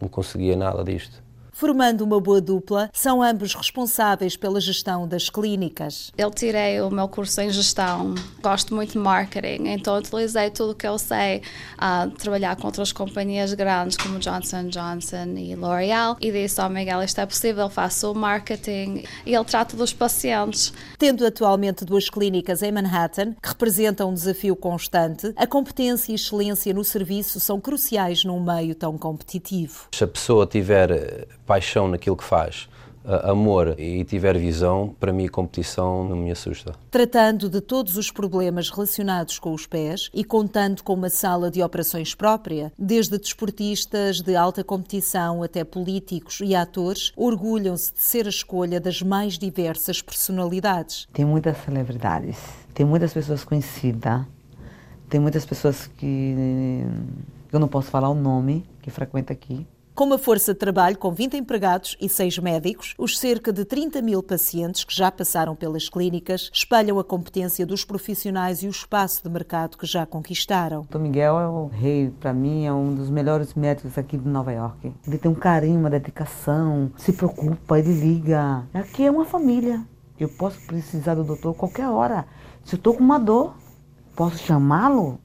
não 0.00 0.08
conseguia 0.08 0.56
nada 0.56 0.82
disto. 0.82 1.25
Formando 1.58 2.02
uma 2.02 2.20
boa 2.20 2.38
dupla, 2.38 2.90
são 2.92 3.22
ambos 3.22 3.54
responsáveis 3.54 4.36
pela 4.36 4.60
gestão 4.60 5.08
das 5.08 5.30
clínicas. 5.30 6.12
Eu 6.18 6.30
tirei 6.30 6.82
o 6.82 6.90
meu 6.90 7.08
curso 7.08 7.40
em 7.40 7.48
gestão, 7.48 8.14
gosto 8.42 8.74
muito 8.74 8.92
de 8.92 8.98
marketing, 8.98 9.68
então 9.68 9.96
utilizei 9.96 10.50
tudo 10.50 10.72
o 10.72 10.74
que 10.74 10.86
eu 10.86 10.98
sei 10.98 11.40
a 11.78 12.08
trabalhar 12.18 12.56
com 12.56 12.66
outras 12.66 12.92
companhias 12.92 13.54
grandes 13.54 13.96
como 13.96 14.18
Johnson 14.18 14.64
Johnson 14.64 15.34
e 15.38 15.54
L'Oreal 15.54 16.18
e 16.20 16.30
disse 16.30 16.60
ao 16.60 16.66
oh, 16.66 16.70
Miguel, 16.70 17.02
isto 17.02 17.22
é 17.22 17.24
possível, 17.24 17.70
faço 17.70 18.12
o 18.12 18.14
marketing 18.14 19.04
e 19.24 19.34
ele 19.34 19.44
trata 19.46 19.78
dos 19.78 19.94
pacientes. 19.94 20.74
Tendo 20.98 21.24
atualmente 21.24 21.86
duas 21.86 22.10
clínicas 22.10 22.62
em 22.62 22.70
Manhattan, 22.70 23.32
que 23.32 23.48
representam 23.48 24.10
um 24.10 24.14
desafio 24.14 24.54
constante, 24.56 25.32
a 25.34 25.46
competência 25.46 26.12
e 26.12 26.16
excelência 26.16 26.74
no 26.74 26.84
serviço 26.84 27.40
são 27.40 27.58
cruciais 27.58 28.24
num 28.24 28.40
meio 28.44 28.74
tão 28.74 28.98
competitivo. 28.98 29.88
Se 29.94 30.04
a 30.04 30.06
pessoa 30.06 30.46
tiver 30.46 31.26
paixão 31.46 31.88
naquilo 31.88 32.16
que 32.16 32.24
faz, 32.24 32.68
amor 33.22 33.78
e 33.78 34.04
tiver 34.04 34.36
visão, 34.36 34.94
para 34.98 35.12
mim 35.12 35.26
a 35.26 35.30
competição 35.30 36.08
não 36.08 36.16
me 36.16 36.30
assusta. 36.30 36.74
Tratando 36.90 37.48
de 37.48 37.60
todos 37.60 37.96
os 37.96 38.10
problemas 38.10 38.68
relacionados 38.68 39.38
com 39.38 39.54
os 39.54 39.64
pés 39.64 40.10
e 40.12 40.24
contando 40.24 40.82
com 40.82 40.94
uma 40.94 41.08
sala 41.08 41.50
de 41.50 41.62
operações 41.62 42.14
própria, 42.14 42.72
desde 42.76 43.16
desportistas 43.16 44.20
de 44.20 44.34
alta 44.34 44.64
competição 44.64 45.42
até 45.42 45.62
políticos 45.62 46.40
e 46.42 46.54
atores, 46.54 47.12
orgulham-se 47.16 47.94
de 47.94 48.02
ser 48.02 48.26
a 48.26 48.30
escolha 48.30 48.80
das 48.80 49.00
mais 49.00 49.38
diversas 49.38 50.02
personalidades. 50.02 51.06
Tem 51.12 51.24
muitas 51.24 51.56
celebridades, 51.58 52.36
tem 52.74 52.84
muitas 52.84 53.12
pessoas 53.12 53.44
conhecidas, 53.44 54.22
tem 55.08 55.20
muitas 55.20 55.46
pessoas 55.46 55.86
que 55.86 56.84
eu 57.52 57.60
não 57.60 57.68
posso 57.68 57.88
falar 57.88 58.08
o 58.08 58.14
nome 58.14 58.66
que 58.82 58.90
frequenta 58.90 59.32
aqui, 59.32 59.64
com 59.96 60.04
uma 60.04 60.18
força 60.18 60.52
de 60.52 60.58
trabalho 60.58 60.98
com 60.98 61.10
20 61.10 61.38
empregados 61.38 61.96
e 61.98 62.06
6 62.06 62.38
médicos, 62.40 62.94
os 62.98 63.18
cerca 63.18 63.50
de 63.50 63.64
30 63.64 64.02
mil 64.02 64.22
pacientes 64.22 64.84
que 64.84 64.94
já 64.94 65.10
passaram 65.10 65.56
pelas 65.56 65.88
clínicas 65.88 66.50
espelham 66.52 66.98
a 66.98 67.04
competência 67.04 67.64
dos 67.64 67.82
profissionais 67.82 68.62
e 68.62 68.66
o 68.66 68.70
espaço 68.70 69.22
de 69.24 69.30
mercado 69.30 69.78
que 69.78 69.86
já 69.86 70.04
conquistaram. 70.04 70.86
O 70.94 70.98
Miguel 70.98 71.40
é 71.40 71.48
o 71.48 71.68
rei, 71.68 72.12
para 72.20 72.34
mim, 72.34 72.66
é 72.66 72.72
um 72.74 72.94
dos 72.94 73.08
melhores 73.08 73.54
médicos 73.54 73.96
aqui 73.96 74.18
de 74.18 74.28
Nova 74.28 74.52
York. 74.52 74.92
Ele 75.06 75.16
tem 75.16 75.30
um 75.30 75.34
carinho, 75.34 75.80
uma 75.80 75.88
dedicação, 75.88 76.92
se 76.98 77.14
preocupa, 77.14 77.78
ele 77.78 77.94
liga. 77.94 78.66
Aqui 78.74 79.06
é 79.06 79.10
uma 79.10 79.24
família. 79.24 79.82
Eu 80.20 80.28
posso 80.28 80.60
precisar 80.66 81.14
do 81.14 81.24
doutor 81.24 81.54
qualquer 81.54 81.88
hora. 81.88 82.26
Se 82.62 82.74
eu 82.74 82.76
estou 82.76 82.92
com 82.92 83.02
uma 83.02 83.18
dor, 83.18 83.56
posso 84.14 84.36
chamá-lo? 84.36 85.18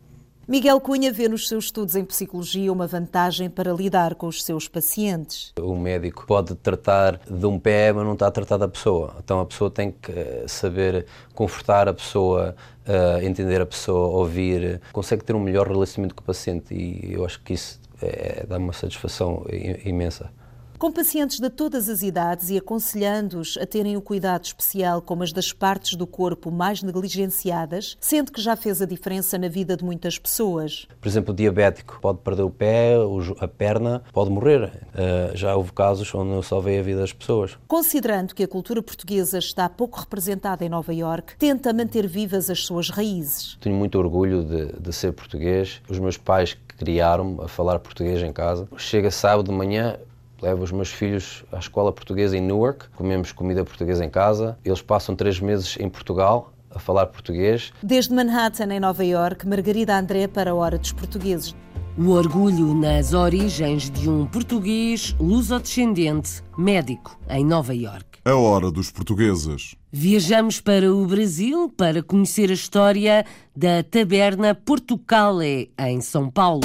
Miguel 0.51 0.81
Cunha 0.81 1.13
vê 1.13 1.29
nos 1.29 1.48
seus 1.48 1.63
estudos 1.63 1.96
em 1.96 2.03
psicologia 2.03 2.74
uma 2.74 2.86
vantagem 2.86 3.50
para 3.50 3.72
lidar 3.72 4.15
com 4.15 4.27
os 4.27 4.43
seus 4.43 4.67
pacientes. 4.67 5.53
O 5.58 5.77
médico 5.77 6.25
pode 6.27 6.55
tratar 6.55 7.22
de 7.25 7.46
um 7.46 7.58
pé, 7.58 7.93
mas 7.93 8.03
não 8.03 8.12
está 8.12 8.27
a 8.27 8.31
tratar 8.31 8.58
da 8.58 8.67
pessoa. 8.67 9.15
Então 9.24 9.39
a 9.39 9.46
pessoa 9.46 9.72
tem 9.72 9.93
que 9.93 10.12
eh, 10.12 10.43
saber 10.48 11.05
confortar 11.34 11.88
a 11.88 11.93
pessoa, 11.93 12.53
uh, 12.86 13.24
entender 13.24 13.62
a 13.62 13.65
pessoa, 13.65 14.10
ouvir, 14.10 14.81
consegue 14.91 15.24
ter 15.24 15.34
um 15.34 15.39
melhor 15.39 15.70
relacionamento 15.70 16.15
com 16.15 16.22
o 16.22 16.25
paciente 16.25 16.74
e 16.74 17.13
eu 17.13 17.24
acho 17.24 17.41
que 17.43 17.53
isso 17.53 17.79
é, 18.01 18.46
dá 18.46 18.58
uma 18.58 18.74
satisfação 18.74 19.46
imensa 19.86 20.29
com 20.82 20.92
pacientes 20.92 21.40
de 21.40 21.48
todas 21.48 21.88
as 21.88 22.02
idades 22.02 22.50
e 22.50 22.58
aconselhando-os 22.58 23.56
a 23.62 23.68
terem 23.68 23.96
o 23.96 24.02
cuidado 24.02 24.46
especial 24.46 25.00
com 25.00 25.22
as 25.22 25.32
das 25.32 25.54
partes 25.54 25.96
do 25.96 26.08
corpo 26.08 26.50
mais 26.50 26.82
negligenciadas, 26.82 27.96
sendo 28.02 28.32
que 28.32 28.42
já 28.42 28.56
fez 28.56 28.82
a 28.82 28.88
diferença 28.88 29.38
na 29.38 29.48
vida 29.48 29.78
de 29.78 29.86
muitas 29.86 30.18
pessoas. 30.18 30.88
Por 31.00 31.08
exemplo, 31.08 31.34
o 31.34 31.38
diabético 31.38 32.00
pode 32.02 32.18
perder 32.22 32.42
o 32.42 32.50
pé, 32.50 32.96
a 33.40 33.48
perna, 33.48 34.02
pode 34.12 34.32
morrer. 34.32 34.72
Uh, 34.96 35.38
já 35.38 35.56
houve 35.56 35.72
casos 35.72 36.12
onde 36.16 36.32
eu 36.32 36.42
salvei 36.42 36.80
a 36.80 36.82
vida 36.82 37.02
das 37.02 37.14
pessoas. 37.14 37.60
Considerando 37.68 38.34
que 38.34 38.42
a 38.42 38.48
cultura 38.48 38.82
portuguesa 38.82 39.38
está 39.38 39.70
pouco 39.70 40.00
representada 40.00 40.66
em 40.66 40.70
Nova 40.70 40.92
York, 40.92 41.36
tenta 41.38 41.72
manter 41.72 42.08
vivas 42.08 42.50
as 42.50 42.66
suas 42.66 42.90
raízes. 42.90 43.56
Tenho 43.62 43.76
muito 43.76 44.00
orgulho 44.00 44.44
de, 44.44 44.80
de 44.80 44.92
ser 44.92 45.14
português. 45.14 45.80
Os 45.88 46.00
meus 46.00 46.18
pais 46.18 46.58
criaram-me 46.76 47.44
a 47.44 47.48
falar 47.48 47.78
português 47.78 48.24
em 48.24 48.34
casa. 48.34 48.68
Chega 48.76 49.12
sábado 49.12 49.52
de 49.52 49.56
manhã, 49.56 50.00
Levo 50.41 50.63
os 50.63 50.71
meus 50.71 50.89
filhos 50.89 51.45
à 51.51 51.60
escola 51.60 51.91
portuguesa 51.93 52.36
em 52.36 52.41
Newark, 52.41 52.89
comemos 52.95 53.31
comida 53.31 53.63
portuguesa 53.63 54.03
em 54.03 54.10
casa. 54.10 54.57
Eles 54.65 54.81
passam 54.81 55.15
três 55.15 55.39
meses 55.39 55.77
em 55.79 55.88
Portugal 55.88 56.51
a 56.74 56.79
falar 56.79 57.05
português. 57.07 57.71
Desde 57.83 58.13
Manhattan, 58.13 58.74
em 58.74 58.79
Nova 58.79 59.05
York, 59.05 59.48
Margarida 59.48 59.98
André 59.98 60.27
para 60.27 60.51
a 60.51 60.55
Hora 60.55 60.77
dos 60.77 60.91
Portugueses. 60.91 61.55
O 61.98 62.10
orgulho 62.12 62.74
nas 62.74 63.13
origens 63.13 63.91
de 63.91 64.10
um 64.10 64.25
português 64.25 65.15
lusodescendente, 65.19 66.41
médico, 66.57 67.19
em 67.29 67.45
Nova 67.45 67.75
York. 67.75 68.05
A 68.24 68.33
Hora 68.33 68.71
dos 68.71 68.89
Portugueses. 68.89 69.75
Viajamos 69.91 70.62
para 70.62 70.91
o 70.91 71.05
Brasil 71.05 71.69
para 71.75 72.01
conhecer 72.01 72.50
a 72.50 72.53
história 72.53 73.25
da 73.55 73.83
Taberna 73.83 74.55
Portucale, 74.55 75.71
em 75.77 76.00
São 76.00 76.29
Paulo. 76.29 76.62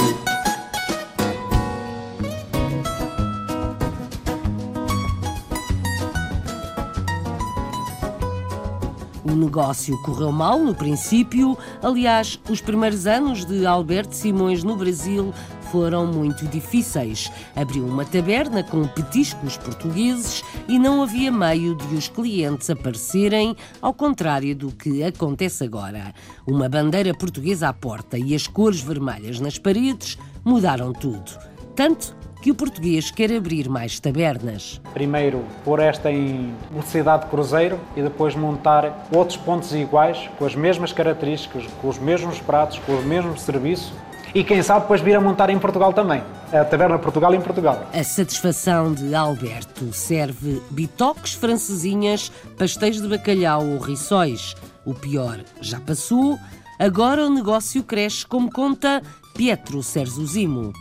Negócio 9.36 10.00
correu 10.02 10.32
mal 10.32 10.58
no 10.58 10.74
princípio. 10.74 11.56
Aliás, 11.82 12.40
os 12.48 12.60
primeiros 12.60 13.06
anos 13.06 13.44
de 13.44 13.66
Alberto 13.66 14.14
Simões 14.14 14.64
no 14.64 14.76
Brasil 14.76 15.32
foram 15.70 16.06
muito 16.06 16.46
difíceis. 16.46 17.30
Abriu 17.54 17.86
uma 17.86 18.04
taberna 18.04 18.62
com 18.62 18.86
petiscos 18.86 19.56
portugueses 19.56 20.42
e 20.68 20.78
não 20.78 21.02
havia 21.02 21.30
meio 21.30 21.74
de 21.74 21.94
os 21.94 22.08
clientes 22.08 22.70
aparecerem, 22.70 23.56
ao 23.80 23.92
contrário 23.92 24.54
do 24.54 24.72
que 24.72 25.02
acontece 25.02 25.64
agora. 25.64 26.14
Uma 26.46 26.68
bandeira 26.68 27.12
portuguesa 27.14 27.68
à 27.68 27.72
porta 27.72 28.18
e 28.18 28.34
as 28.34 28.46
cores 28.46 28.80
vermelhas 28.80 29.40
nas 29.40 29.58
paredes 29.58 30.18
mudaram 30.44 30.92
tudo. 30.92 31.38
Tanto 31.74 32.16
que 32.46 32.50
o 32.52 32.54
português 32.54 33.10
quer 33.10 33.32
abrir 33.32 33.68
mais 33.68 33.98
tabernas. 33.98 34.80
Primeiro, 34.94 35.44
pôr 35.64 35.80
esta 35.80 36.12
em 36.12 36.54
velocidade 36.70 37.24
de 37.24 37.30
cruzeiro 37.30 37.76
e 37.96 38.02
depois 38.02 38.36
montar 38.36 39.04
outros 39.10 39.36
pontos 39.36 39.74
iguais, 39.74 40.30
com 40.38 40.46
as 40.46 40.54
mesmas 40.54 40.92
características, 40.92 41.64
com 41.82 41.88
os 41.88 41.98
mesmos 41.98 42.38
pratos, 42.38 42.78
com 42.86 42.92
o 42.92 43.02
mesmo 43.02 43.36
serviço 43.36 43.92
e 44.32 44.44
quem 44.44 44.62
sabe 44.62 44.82
depois 44.82 45.00
vir 45.00 45.16
a 45.16 45.20
montar 45.20 45.50
em 45.50 45.58
Portugal 45.58 45.92
também. 45.92 46.22
A 46.52 46.64
Taberna 46.64 47.00
Portugal 47.00 47.34
em 47.34 47.40
Portugal. 47.40 47.84
A 47.92 48.04
satisfação 48.04 48.94
de 48.94 49.12
Alberto 49.12 49.92
serve 49.92 50.62
bitoques 50.70 51.34
francesinhas, 51.34 52.30
pastéis 52.56 53.02
de 53.02 53.08
bacalhau 53.08 53.66
ou 53.66 53.78
rissóis. 53.78 54.54
O 54.84 54.94
pior 54.94 55.40
já 55.60 55.80
passou, 55.80 56.38
agora 56.78 57.26
o 57.26 57.30
negócio 57.30 57.82
cresce 57.82 58.24
como 58.24 58.52
conta 58.52 59.02
Pietro 59.34 59.82
Serzuzimo. 59.82 60.72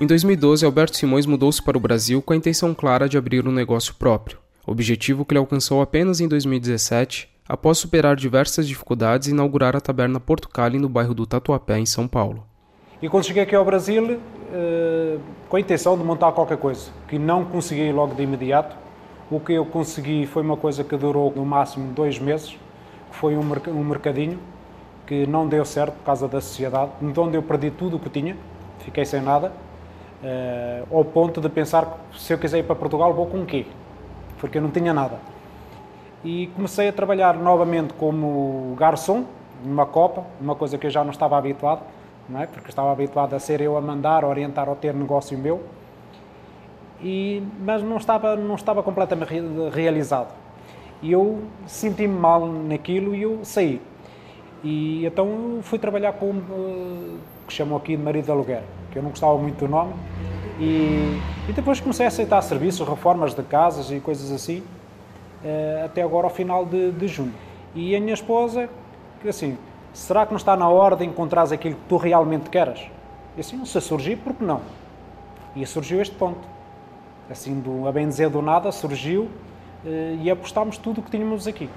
Em 0.00 0.06
2012, 0.06 0.64
Alberto 0.64 0.96
Simões 0.96 1.26
mudou-se 1.26 1.60
para 1.60 1.76
o 1.76 1.80
Brasil 1.80 2.22
com 2.22 2.32
a 2.32 2.36
intenção 2.36 2.72
clara 2.72 3.08
de 3.08 3.18
abrir 3.18 3.48
um 3.48 3.50
negócio 3.50 3.92
próprio, 3.94 4.38
objetivo 4.64 5.24
que 5.24 5.32
ele 5.32 5.40
alcançou 5.40 5.82
apenas 5.82 6.20
em 6.20 6.28
2017, 6.28 7.28
após 7.48 7.78
superar 7.78 8.14
diversas 8.14 8.68
dificuldades 8.68 9.26
e 9.26 9.32
inaugurar 9.32 9.74
a 9.74 9.80
Taberna 9.80 10.20
Portucali 10.20 10.78
no 10.78 10.88
bairro 10.88 11.14
do 11.14 11.26
Tatuapé, 11.26 11.80
em 11.80 11.84
São 11.84 12.06
Paulo. 12.06 12.46
E 13.02 13.08
quando 13.08 13.24
cheguei 13.24 13.42
aqui 13.42 13.56
ao 13.56 13.64
Brasil, 13.64 14.20
eh, 14.52 15.18
com 15.48 15.56
a 15.56 15.60
intenção 15.60 15.98
de 15.98 16.04
montar 16.04 16.30
qualquer 16.30 16.58
coisa, 16.58 16.92
que 17.08 17.18
não 17.18 17.44
consegui 17.44 17.90
logo 17.90 18.14
de 18.14 18.22
imediato, 18.22 18.76
o 19.28 19.40
que 19.40 19.54
eu 19.54 19.66
consegui 19.66 20.26
foi 20.26 20.44
uma 20.44 20.56
coisa 20.56 20.84
que 20.84 20.96
durou 20.96 21.32
no 21.34 21.44
máximo 21.44 21.92
dois 21.92 22.20
meses, 22.20 22.50
que 22.50 23.16
foi 23.16 23.36
um 23.36 23.84
mercadinho 23.84 24.38
que 25.08 25.26
não 25.26 25.48
deu 25.48 25.64
certo 25.64 25.94
por 25.94 26.04
causa 26.04 26.28
da 26.28 26.40
sociedade, 26.40 26.92
onde 27.02 27.36
eu 27.36 27.42
perdi 27.42 27.72
tudo 27.72 27.96
o 27.96 27.98
que 27.98 28.08
tinha, 28.08 28.36
fiquei 28.84 29.04
sem 29.04 29.20
nada, 29.20 29.52
Uh, 30.22 30.96
ao 30.96 31.04
ponto 31.04 31.40
de 31.40 31.48
pensar 31.48 31.98
que 32.10 32.20
se 32.20 32.32
eu 32.32 32.38
quiser 32.38 32.58
ir 32.58 32.64
para 32.64 32.74
Portugal 32.74 33.14
vou 33.14 33.26
com 33.26 33.42
o 33.42 33.46
quê? 33.46 33.66
Porque 34.38 34.58
eu 34.58 34.62
não 34.62 34.70
tinha 34.70 34.92
nada. 34.92 35.18
E 36.24 36.48
comecei 36.56 36.88
a 36.88 36.92
trabalhar 36.92 37.34
novamente 37.36 37.94
como 37.94 38.74
garçom, 38.76 39.24
numa 39.64 39.86
copa, 39.86 40.24
uma 40.40 40.56
coisa 40.56 40.76
que 40.76 40.86
eu 40.86 40.90
já 40.90 41.04
não 41.04 41.12
estava 41.12 41.38
habituado, 41.38 41.82
não 42.28 42.40
é? 42.40 42.46
porque 42.46 42.68
estava 42.68 42.90
habituado 42.90 43.34
a 43.34 43.38
ser 43.38 43.60
eu 43.60 43.76
a 43.76 43.80
mandar, 43.80 44.24
a 44.24 44.26
orientar 44.26 44.68
ou 44.68 44.74
ter 44.74 44.92
negócio 44.92 45.38
meu, 45.38 45.62
e, 47.00 47.42
mas 47.60 47.82
não 47.82 47.96
estava, 47.96 48.34
não 48.34 48.56
estava 48.56 48.82
completamente 48.82 49.32
realizado. 49.72 50.34
E 51.00 51.12
eu 51.12 51.42
senti-me 51.66 52.14
mal 52.14 52.46
naquilo 52.46 53.14
e 53.14 53.22
eu 53.22 53.44
saí. 53.44 53.80
E 54.64 55.06
então 55.06 55.60
fui 55.62 55.78
trabalhar 55.78 56.14
com 56.14 56.30
uh, 56.30 57.18
que 57.48 57.52
chamam 57.52 57.76
aqui 57.76 57.96
de 57.96 58.02
marido 58.02 58.26
de 58.26 58.30
aluguer 58.30 58.62
que 58.90 58.98
eu 58.98 59.02
não 59.02 59.10
gostava 59.10 59.36
muito 59.38 59.58
do 59.58 59.68
nome. 59.68 59.92
E, 60.58 61.20
e 61.48 61.52
depois 61.52 61.80
comecei 61.80 62.06
a 62.06 62.08
aceitar 62.08 62.42
serviços, 62.42 62.86
reformas 62.86 63.34
de 63.34 63.42
casas 63.42 63.90
e 63.90 64.00
coisas 64.00 64.30
assim, 64.32 64.58
uh, 64.58 65.84
até 65.84 66.02
agora 66.02 66.26
ao 66.26 66.32
final 66.32 66.64
de, 66.64 66.90
de 66.92 67.06
junho. 67.06 67.34
E 67.74 67.94
a 67.94 68.00
minha 68.00 68.14
esposa, 68.14 68.68
que 69.20 69.28
assim, 69.28 69.56
será 69.92 70.26
que 70.26 70.32
não 70.32 70.36
está 70.36 70.56
na 70.56 70.68
hora 70.68 70.96
de 70.96 71.04
encontrares 71.04 71.52
aquilo 71.52 71.76
que 71.76 71.88
tu 71.88 71.96
realmente 71.96 72.50
queres? 72.50 72.80
E 73.36 73.40
assim, 73.40 73.64
se 73.64 73.80
surgir, 73.80 74.16
por 74.16 74.34
que 74.34 74.42
não? 74.42 74.60
E 75.54 75.64
surgiu 75.64 76.00
este 76.00 76.14
ponto. 76.14 76.40
Assim, 77.30 77.60
do, 77.60 77.86
a 77.86 77.92
bem 77.92 78.08
dizer 78.08 78.30
do 78.30 78.42
nada, 78.42 78.72
surgiu 78.72 79.22
uh, 79.84 80.18
e 80.20 80.30
apostámos 80.30 80.76
tudo 80.76 81.00
o 81.00 81.02
que 81.04 81.10
tínhamos 81.10 81.46
aqui. 81.46 81.68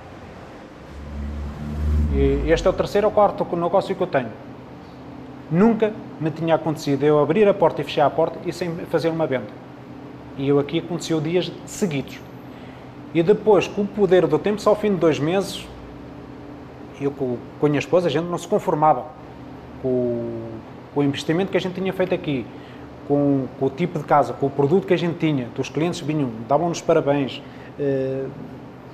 E 2.14 2.52
este 2.52 2.68
é 2.68 2.70
o 2.70 2.74
terceiro 2.74 3.08
ou 3.08 3.14
quarto 3.14 3.46
negócio 3.56 3.96
que 3.96 4.02
eu 4.02 4.08
tenho. 4.08 4.51
Nunca 5.52 5.92
me 6.20 6.32
tinha 6.32 6.56
acontecido 6.56 7.04
eu 7.04 7.20
abrir 7.20 7.48
a 7.48 7.54
porta 7.54 7.82
e 7.82 7.84
fechar 7.84 8.06
a 8.06 8.10
porta 8.10 8.40
e 8.46 8.54
sem 8.54 8.74
fazer 8.90 9.10
uma 9.10 9.28
venda. 9.28 9.48
E 10.38 10.48
eu 10.48 10.58
aqui 10.58 10.80
aconteceu 10.80 11.20
dias 11.20 11.52
seguidos. 11.66 12.20
E 13.14 13.22
depois, 13.22 13.68
com 13.68 13.82
o 13.82 13.86
poder 13.86 14.26
do 14.26 14.40
tempo, 14.40 14.62
só 14.62 14.70
ao 14.70 14.76
fim 14.78 14.92
de 14.92 14.98
dois 14.98 15.20
meses, 15.20 15.68
eu 17.02 17.12
com, 17.12 17.38
com 17.60 17.66
a 17.66 17.70
minha 17.70 17.80
esposa, 17.80 18.08
a 18.08 18.10
gente 18.10 18.26
não 18.26 18.38
se 18.38 18.48
conformava 18.48 19.06
com, 19.82 20.40
com 20.94 21.00
o 21.02 21.04
investimento 21.04 21.52
que 21.52 21.58
a 21.58 21.62
gente 21.62 21.74
tinha 21.74 21.92
feito 21.92 22.16
aqui, 22.16 22.46
com, 23.08 23.48
com, 23.60 23.66
o 23.66 23.70
tipo 23.70 24.00
de 24.00 24.06
casa, 24.06 24.32
com 24.32 24.46
o 24.46 24.50
produto 24.50 24.88
que 24.88 24.94
a 24.94 24.98
gente 24.98 25.18
tinha. 25.18 25.50
Os 25.58 25.68
clientes 25.68 26.00
vinham, 26.00 26.30
davam-nos 26.48 26.80
parabéns 26.80 27.42
eh, 27.78 28.26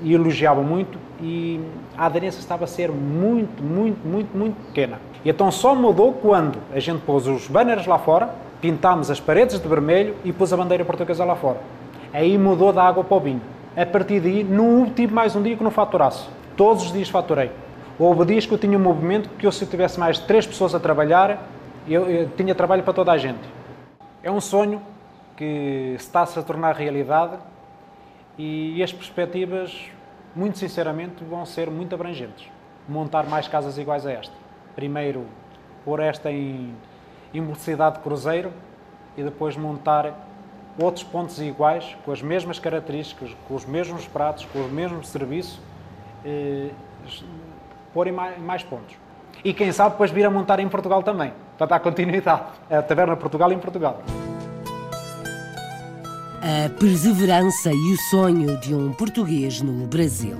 e 0.01 0.13
elogiavam 0.13 0.63
muito 0.63 0.97
e 1.21 1.59
a 1.95 2.05
aderência 2.05 2.39
estava 2.39 2.63
a 2.63 2.67
ser 2.67 2.91
muito, 2.91 3.63
muito, 3.63 4.07
muito, 4.07 4.35
muito 4.35 4.55
pequena. 4.67 4.99
E 5.27 5.29
então 5.29 5.51
só 5.51 5.75
mudou 5.75 6.13
quando 6.13 6.57
a 6.73 6.79
gente 6.79 7.01
pôs 7.01 7.27
os 7.27 7.49
banners 7.49 7.85
lá 7.85 7.99
fora, 7.99 8.33
pintámos 8.61 9.11
as 9.11 9.19
paredes 9.19 9.59
de 9.59 9.67
vermelho 9.67 10.15
e 10.23 10.31
pôs 10.31 10.53
a 10.53 10.55
bandeira 10.55 10.85
portuguesa 10.85 11.25
lá 11.25 11.35
fora. 11.35 11.59
Aí 12.13 12.37
mudou 12.37 12.71
da 12.71 12.81
água 12.81 13.03
para 13.03 13.17
o 13.17 13.19
vinho. 13.19 13.41
A 13.75 13.85
partir 13.85 14.21
daí, 14.21 14.41
não 14.41 14.89
tive 14.89 15.13
mais 15.13 15.35
um 15.35 15.43
dia 15.43 15.57
que 15.57 15.63
não 15.65 15.69
faturasse. 15.69 16.29
Todos 16.55 16.85
os 16.85 16.93
dias 16.93 17.09
faturei. 17.09 17.51
Houve 17.99 18.23
dias 18.23 18.45
que 18.45 18.53
eu 18.53 18.57
tinha 18.57 18.77
um 18.77 18.81
movimento 18.81 19.27
que 19.37 19.45
eu, 19.45 19.51
se 19.51 19.65
eu 19.65 19.69
tivesse 19.69 19.99
mais 19.99 20.17
três 20.17 20.47
pessoas 20.47 20.73
a 20.73 20.79
trabalhar, 20.79 21.45
eu, 21.89 22.09
eu 22.09 22.29
tinha 22.29 22.55
trabalho 22.55 22.83
para 22.83 22.93
toda 22.93 23.11
a 23.11 23.17
gente. 23.17 23.43
É 24.23 24.31
um 24.31 24.39
sonho 24.39 24.81
que 25.35 25.93
está-se 25.97 26.39
a 26.39 26.41
tornar 26.41 26.73
realidade 26.73 27.33
e 28.37 28.81
as 28.81 28.93
perspectivas, 28.93 29.91
muito 30.33 30.57
sinceramente, 30.57 31.21
vão 31.25 31.45
ser 31.45 31.69
muito 31.69 31.93
abrangentes. 31.93 32.47
Montar 32.87 33.25
mais 33.25 33.45
casas 33.49 33.77
iguais 33.77 34.05
a 34.05 34.11
esta 34.13 34.46
primeiro 34.77 35.25
pôr 35.83 35.99
esta 35.99 36.31
em, 36.31 36.71
em 37.33 37.41
velocidade 37.41 37.95
de 37.95 38.03
cruzeiro 38.03 38.53
e 39.17 39.23
depois 39.23 39.57
montar 39.57 40.13
outros 40.79 41.03
pontos 41.03 41.41
iguais, 41.41 41.97
com 42.05 42.11
as 42.11 42.21
mesmas 42.21 42.59
características, 42.59 43.35
com 43.47 43.55
os 43.55 43.65
mesmos 43.65 44.05
pratos, 44.05 44.45
com 44.45 44.59
o 44.59 44.69
mesmo 44.69 45.03
serviço, 45.03 45.59
eh, 46.23 46.69
pôr 47.91 48.05
em 48.05 48.11
mais, 48.11 48.39
mais, 48.39 48.63
pontos. 48.63 48.95
E 49.43 49.51
quem 49.51 49.71
sabe 49.71 49.91
depois 49.91 50.11
vir 50.11 50.25
a 50.25 50.29
montar 50.29 50.59
em 50.59 50.69
Portugal 50.69 51.01
também, 51.01 51.33
para 51.57 51.65
dar 51.65 51.79
continuidade. 51.79 52.43
A 52.69 52.79
Taverna 52.83 53.15
Portugal 53.15 53.51
em 53.51 53.57
Portugal. 53.57 54.03
A 56.39 56.69
perseverança 56.79 57.71
e 57.73 57.93
o 57.93 57.97
sonho 58.11 58.59
de 58.59 58.75
um 58.75 58.93
português 58.93 59.59
no 59.59 59.87
Brasil. 59.87 60.37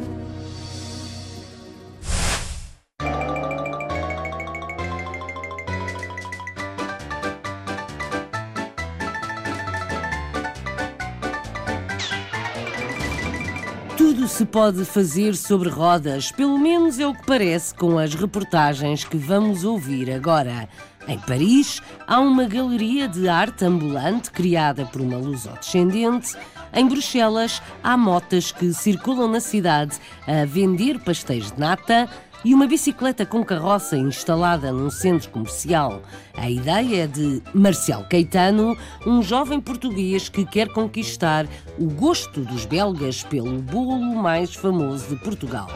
Se 14.37 14.45
pode 14.45 14.85
fazer 14.85 15.35
sobre 15.35 15.67
rodas, 15.67 16.31
pelo 16.31 16.59
menos 16.59 16.99
é 16.99 17.07
o 17.07 17.13
que 17.15 17.25
parece 17.25 17.73
com 17.73 17.97
as 17.97 18.13
reportagens 18.13 19.03
que 19.03 19.17
vamos 19.17 19.63
ouvir 19.63 20.11
agora. 20.11 20.69
Em 21.07 21.17
Paris, 21.17 21.81
há 22.05 22.19
uma 22.19 22.43
galeria 22.43 23.07
de 23.07 23.27
arte 23.27 23.65
ambulante 23.65 24.29
criada 24.29 24.85
por 24.85 25.01
uma 25.01 25.17
luso-descendente. 25.17 26.35
Em 26.71 26.87
Bruxelas, 26.87 27.63
há 27.81 27.97
motas 27.97 28.51
que 28.51 28.71
circulam 28.75 29.27
na 29.27 29.39
cidade 29.39 29.97
a 30.27 30.45
vender 30.45 30.99
pastéis 30.99 31.51
de 31.51 31.59
nata 31.59 32.07
e 32.43 32.53
uma 32.53 32.67
bicicleta 32.67 33.25
com 33.25 33.43
carroça 33.43 33.97
instalada 33.97 34.71
num 34.71 34.89
centro 34.89 35.29
comercial. 35.29 36.01
A 36.35 36.49
ideia 36.49 37.03
é 37.03 37.07
de 37.07 37.41
Marcel 37.53 38.05
Caetano, 38.09 38.77
um 39.05 39.21
jovem 39.21 39.59
português 39.59 40.29
que 40.29 40.45
quer 40.45 40.69
conquistar 40.69 41.47
o 41.77 41.85
gosto 41.85 42.41
dos 42.41 42.65
belgas 42.65 43.23
pelo 43.23 43.61
bolo 43.61 43.99
mais 43.99 44.53
famoso 44.53 45.15
de 45.15 45.23
Portugal. 45.23 45.69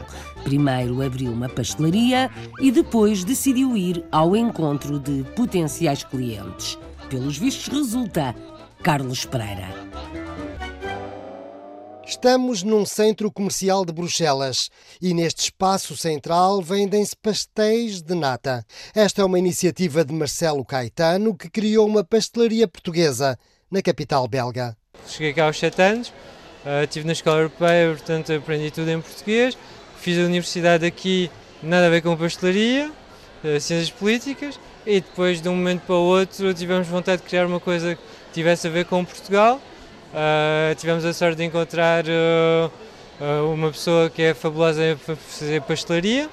Primeiro 0.43 1.01
abriu 1.01 1.31
uma 1.31 1.49
pastelaria 1.49 2.29
e 2.59 2.71
depois 2.71 3.23
decidiu 3.23 3.75
ir 3.75 4.03
ao 4.11 4.35
encontro 4.35 4.99
de 4.99 5.23
potenciais 5.35 6.03
clientes. 6.03 6.77
Pelos 7.09 7.37
vistos, 7.37 7.67
resulta 7.67 8.35
Carlos 8.81 9.25
Pereira. 9.25 9.90
Estamos 12.05 12.63
num 12.63 12.85
centro 12.85 13.31
comercial 13.31 13.85
de 13.85 13.93
Bruxelas 13.93 14.69
e 15.01 15.13
neste 15.13 15.43
espaço 15.43 15.95
central 15.95 16.61
vendem-se 16.61 17.15
pastéis 17.15 18.01
de 18.01 18.15
nata. 18.15 18.65
Esta 18.93 19.21
é 19.21 19.25
uma 19.25 19.39
iniciativa 19.39 20.03
de 20.03 20.13
Marcelo 20.13 20.65
Caetano 20.65 21.35
que 21.35 21.49
criou 21.49 21.87
uma 21.87 22.03
pastelaria 22.03 22.67
portuguesa 22.67 23.37
na 23.69 23.81
capital 23.81 24.27
belga. 24.27 24.75
Cheguei 25.07 25.33
cá 25.33 25.45
aos 25.45 25.59
7 25.59 25.81
anos, 25.81 26.13
estive 26.83 27.05
na 27.05 27.13
escola 27.13 27.37
europeia, 27.37 27.89
portanto 27.89 28.33
aprendi 28.33 28.71
tudo 28.71 28.89
em 28.89 28.99
português. 28.99 29.57
Fiz 29.97 30.17
a 30.17 30.25
universidade 30.25 30.85
aqui, 30.85 31.29
nada 31.61 31.85
a 31.85 31.89
ver 31.89 32.01
com 32.01 32.17
pastelaria, 32.17 32.91
uh, 33.43 33.59
ciências 33.59 33.91
políticas. 33.91 34.59
e 34.85 34.99
depois 34.99 35.39
de 35.39 35.47
um 35.47 35.55
momento 35.55 35.81
para 35.81 35.93
o 35.93 36.03
outro 36.03 36.51
tivemos 36.55 36.87
vontade 36.87 37.21
de 37.21 37.27
criar 37.27 37.45
uma 37.45 37.59
coisa 37.59 37.95
que 37.95 38.01
tivesse 38.33 38.67
a 38.67 38.69
ver 38.69 38.85
com 38.85 39.05
Portugal. 39.05 39.61
Uh, 40.11 40.75
tivemos 40.75 41.05
a 41.05 41.13
sorte 41.13 41.37
de 41.37 41.45
encontrar 41.45 42.03
uh, 42.05 43.53
uma 43.53 43.71
pessoa 43.71 44.09
que 44.09 44.21
é 44.21 44.33
fabulosa 44.33 44.83
em 44.83 44.97
fazer 44.97 45.61
pastelaria 45.61 46.29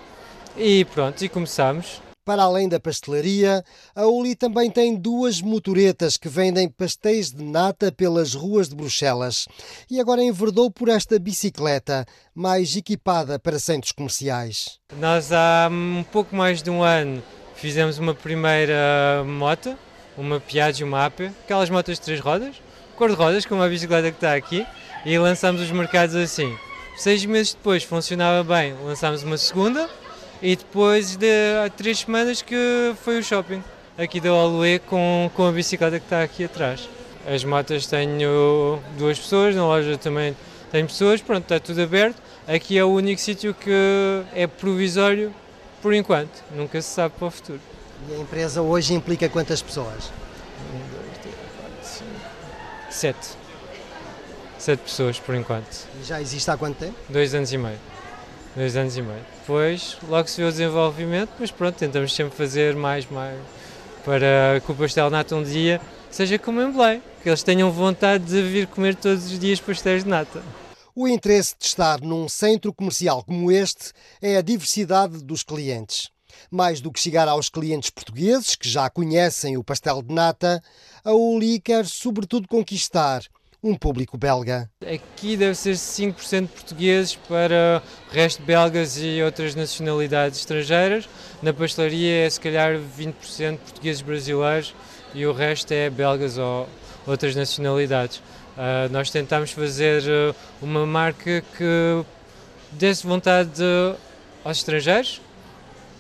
e 0.57 0.85
pronto, 0.87 1.25
e 1.25 1.29
começámos. 1.29 2.03
Para 2.25 2.43
além 2.43 2.69
da 2.69 2.79
pastelaria, 2.79 3.65
a 3.95 4.07
Uli 4.07 4.35
também 4.35 4.71
tem 4.71 4.95
duas 4.95 5.41
motoretas 5.41 6.19
que 6.19 6.29
vendem 6.29 6.69
pastéis 6.69 7.33
de 7.33 7.43
nata 7.43 7.91
pelas 7.91 8.35
ruas 8.35 8.69
de 8.69 8.77
Bruxelas. 8.77 9.47
E 9.91 9.99
agora 9.99 10.23
enverdou 10.23 10.71
por 10.71 10.91
esta 10.91 11.19
bicicleta, 11.19 12.05
mais 12.35 12.77
equipada 12.77 13.39
para 13.39 13.59
centros 13.59 13.93
comerciais. 13.93 14.79
Nós 14.99 15.33
há 15.33 15.71
um 15.73 16.05
pouco 16.13 16.37
mais 16.37 16.63
de 16.63 16.69
um 16.69 16.83
ano 16.83 17.23
fizemos 17.59 17.99
uma 17.99 18.15
primeira 18.15 19.25
moto, 19.27 19.75
uma 20.17 20.39
Piaggio, 20.39 20.87
uma 20.87 21.07
AP, 21.07 21.33
aquelas 21.45 21.69
motas 21.71 21.99
de 21.99 22.05
três 22.05 22.21
rodas, 22.21 22.57
cor 22.99 23.11
de 23.11 23.15
rodas, 23.15 23.47
como 23.47 23.63
a 23.63 23.69
bicicleta 23.69 24.11
que 24.11 24.17
está 24.17 24.35
aqui, 24.35 24.67
e 25.07 25.17
lançámos 25.17 25.63
os 25.63 25.71
mercados 25.71 26.17
assim. 26.17 26.55
Seis 26.97 27.25
meses 27.25 27.55
depois 27.55 27.85
funcionava 27.85 28.43
bem, 28.43 28.75
lançámos 28.85 29.23
uma 29.23 29.39
segunda, 29.39 29.89
e 30.43 30.57
depois 30.57 31.17
de 31.17 31.27
há 31.65 31.71
três 31.71 32.01
semanas 32.01 32.43
que 32.43 32.93
foi 33.05 33.21
o 33.21 33.23
shopping 33.23 33.63
aqui 33.97 34.21
da 34.21 34.33
Oluê 34.33 34.81
com, 34.81 35.31
com 35.35 35.47
a 35.47 35.53
bicicleta 35.53 36.01
que 36.01 36.07
está 36.07 36.23
aqui 36.23 36.45
atrás. 36.45 36.89
As 37.27 37.45
motas 37.45 37.87
tenho 37.87 38.81
duas 38.97 39.19
pessoas, 39.19 39.55
na 39.55 39.65
loja 39.65 39.97
também 39.97 40.37
tenho 40.73 40.87
pessoas, 40.87 41.21
pronto, 41.21 41.43
está 41.43 41.61
tudo 41.61 41.81
aberto. 41.81 42.21
Aqui 42.47 42.77
é 42.77 42.85
o 42.85 42.89
único 42.89 43.21
sítio 43.21 43.55
que 43.55 43.71
é 44.35 44.47
provisório 44.47 45.33
por 45.81 45.95
enquanto, 45.95 46.43
nunca 46.51 46.83
se 46.83 46.89
sabe 46.89 47.15
para 47.17 47.29
o 47.29 47.31
futuro. 47.31 47.61
E 48.09 48.15
a 48.15 48.19
empresa 48.19 48.61
hoje 48.61 48.93
implica 48.95 49.29
quantas 49.29 49.63
pessoas? 49.63 50.11
Um, 50.73 50.79
dois, 50.91 51.19
três, 51.21 51.37
quatro, 51.57 51.79
cinco, 51.83 52.88
sete. 52.99 53.29
Sete 54.59 54.81
pessoas 54.81 55.21
por 55.21 55.35
enquanto. 55.37 55.87
E 56.01 56.05
já 56.05 56.21
existe 56.21 56.51
há 56.51 56.57
quanto 56.57 56.79
tempo? 56.79 56.97
Dois 57.09 57.33
anos 57.33 57.53
e 57.53 57.57
meio. 57.57 57.79
Dois 58.57 58.77
anos 58.77 58.97
e 58.97 59.03
meio. 59.03 59.25
Depois, 59.41 59.97
logo 60.09 60.29
se 60.29 60.41
vê 60.41 60.49
o 60.49 60.51
desenvolvimento, 60.51 61.31
mas 61.39 61.53
pronto, 61.53 61.77
tentamos 61.77 62.13
sempre 62.13 62.37
fazer 62.37 62.75
mais, 62.75 63.09
mais, 63.09 63.39
para 64.05 64.61
que 64.65 64.73
o 64.73 64.75
pastel 64.75 65.09
nata 65.11 65.37
um 65.37 65.45
dia 65.45 65.81
seja 66.11 66.41
como 66.41 66.61
em 66.61 66.73
Belém, 66.73 67.01
que 67.23 67.29
eles 67.29 67.45
tenham 67.45 67.71
vontade 67.71 68.25
de 68.25 68.43
vir 68.43 68.67
comer 68.67 68.97
todos 68.97 69.27
os 69.27 69.39
dias 69.39 69.61
pastéis 69.61 70.03
de 70.03 70.11
nata. 70.11 70.43
O 70.93 71.07
interesse 71.07 71.55
de 71.57 71.67
estar 71.67 72.01
num 72.01 72.29
centro 72.29 72.73
comercial 72.73 73.23
como 73.23 73.53
este 73.53 73.93
é 74.21 74.37
a 74.37 74.43
diversidade 74.43 75.23
dos 75.23 75.45
clientes. 75.45 76.11
Mais 76.51 76.81
do 76.81 76.93
que 76.93 77.01
chegar 77.01 77.29
aos 77.29 77.49
clientes 77.49 77.91
portugueses, 77.91 78.55
que 78.55 78.69
já 78.69 78.89
conhecem 78.91 79.57
o 79.57 79.65
pastel 79.65 80.03
de 80.03 80.15
nata, 80.15 80.63
a 81.05 81.13
Uli 81.13 81.61
quer 81.61 81.87
sobretudo 81.87 82.49
conquistar 82.49 83.23
um 83.63 83.75
público 83.75 84.17
belga. 84.17 84.71
Aqui 84.83 85.37
deve 85.37 85.55
ser 85.55 85.75
5% 85.75 86.49
portugueses 86.49 87.17
para 87.17 87.83
o 88.09 88.15
resto 88.15 88.43
belgas 88.43 88.97
e 88.99 89.21
outras 89.23 89.55
nacionalidades 89.55 90.39
estrangeiras. 90.39 91.09
Na 91.43 91.53
pastelaria 91.53 92.27
é 92.27 92.31
se 92.31 92.41
calhar 92.41 92.79
20% 92.79 93.59
portugueses 93.59 94.03
brasileiros 94.03 94.75
e 95.15 95.27
o 95.27 95.33
resto 95.33 95.73
é 95.73 95.91
belgas 95.91 96.39
ou 96.39 96.69
outras 97.07 97.35
nacionalidades. 97.35 98.19
Uh, 98.19 98.91
nós 98.91 99.11
tentámos 99.11 99.51
fazer 99.51 100.03
uh, 100.03 100.35
uma 100.61 100.87
marca 100.87 101.43
que 101.57 102.05
desse 102.73 103.07
vontade 103.07 103.63
aos 104.45 104.59
estrangeiros, 104.59 105.21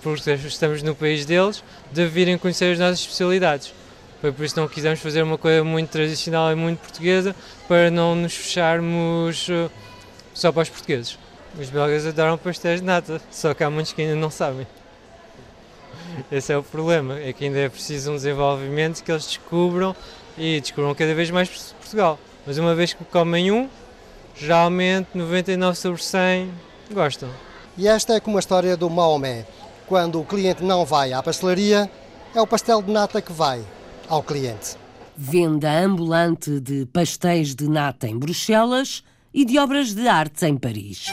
porque 0.02 0.30
estamos 0.30 0.82
no 0.82 0.94
país 0.94 1.24
deles, 1.24 1.62
de 1.92 2.06
virem 2.06 2.38
conhecer 2.38 2.72
as 2.72 2.78
nossas 2.78 3.00
especialidades. 3.00 3.72
Foi 4.20 4.32
por 4.32 4.44
isso 4.44 4.54
que 4.54 4.60
não 4.60 4.68
quisemos 4.68 4.98
fazer 5.00 5.22
uma 5.22 5.38
coisa 5.38 5.62
muito 5.62 5.90
tradicional 5.90 6.50
e 6.50 6.54
muito 6.54 6.80
portuguesa, 6.80 7.34
para 7.68 7.90
não 7.90 8.14
nos 8.14 8.34
fecharmos 8.34 9.48
uh, 9.48 9.70
só 10.34 10.50
para 10.50 10.62
os 10.62 10.68
portugueses. 10.68 11.18
Os 11.58 11.70
belgas 11.70 12.06
adoram 12.06 12.36
pastéis 12.36 12.80
de 12.80 12.86
nata, 12.86 13.20
só 13.30 13.54
que 13.54 13.62
há 13.62 13.70
muitos 13.70 13.92
que 13.92 14.02
ainda 14.02 14.16
não 14.16 14.30
sabem. 14.30 14.66
Esse 16.32 16.52
é 16.52 16.56
o 16.56 16.62
problema, 16.62 17.18
é 17.20 17.32
que 17.32 17.44
ainda 17.44 17.58
é 17.58 17.68
preciso 17.68 18.10
um 18.10 18.16
desenvolvimento 18.16 19.02
que 19.02 19.10
eles 19.10 19.26
descubram 19.26 19.94
e 20.36 20.60
descubram 20.60 20.94
cada 20.94 21.14
vez 21.14 21.30
mais 21.30 21.48
Portugal. 21.48 22.18
Mas 22.46 22.58
uma 22.58 22.74
vez 22.74 22.92
que 22.92 23.04
comem 23.04 23.52
um, 23.52 23.68
geralmente 24.36 25.08
99 25.14 25.78
sobre 25.78 26.02
100 26.02 26.50
gostam. 26.92 27.28
E 27.76 27.86
esta 27.86 28.14
é 28.14 28.20
como 28.20 28.36
a 28.36 28.40
história 28.40 28.76
do 28.76 28.90
Maomé. 28.90 29.44
Quando 29.88 30.20
o 30.20 30.24
cliente 30.24 30.62
não 30.62 30.84
vai 30.84 31.14
à 31.14 31.22
pastelaria, 31.22 31.90
é 32.34 32.40
o 32.42 32.46
pastel 32.46 32.82
de 32.82 32.92
nata 32.92 33.22
que 33.22 33.32
vai 33.32 33.64
ao 34.06 34.22
cliente. 34.22 34.76
Venda 35.16 35.80
ambulante 35.80 36.60
de 36.60 36.84
pastéis 36.86 37.54
de 37.54 37.66
nata 37.66 38.06
em 38.06 38.18
Bruxelas 38.18 39.02
e 39.32 39.46
de 39.46 39.58
obras 39.58 39.94
de 39.94 40.06
arte 40.06 40.44
em 40.44 40.58
Paris. 40.58 41.06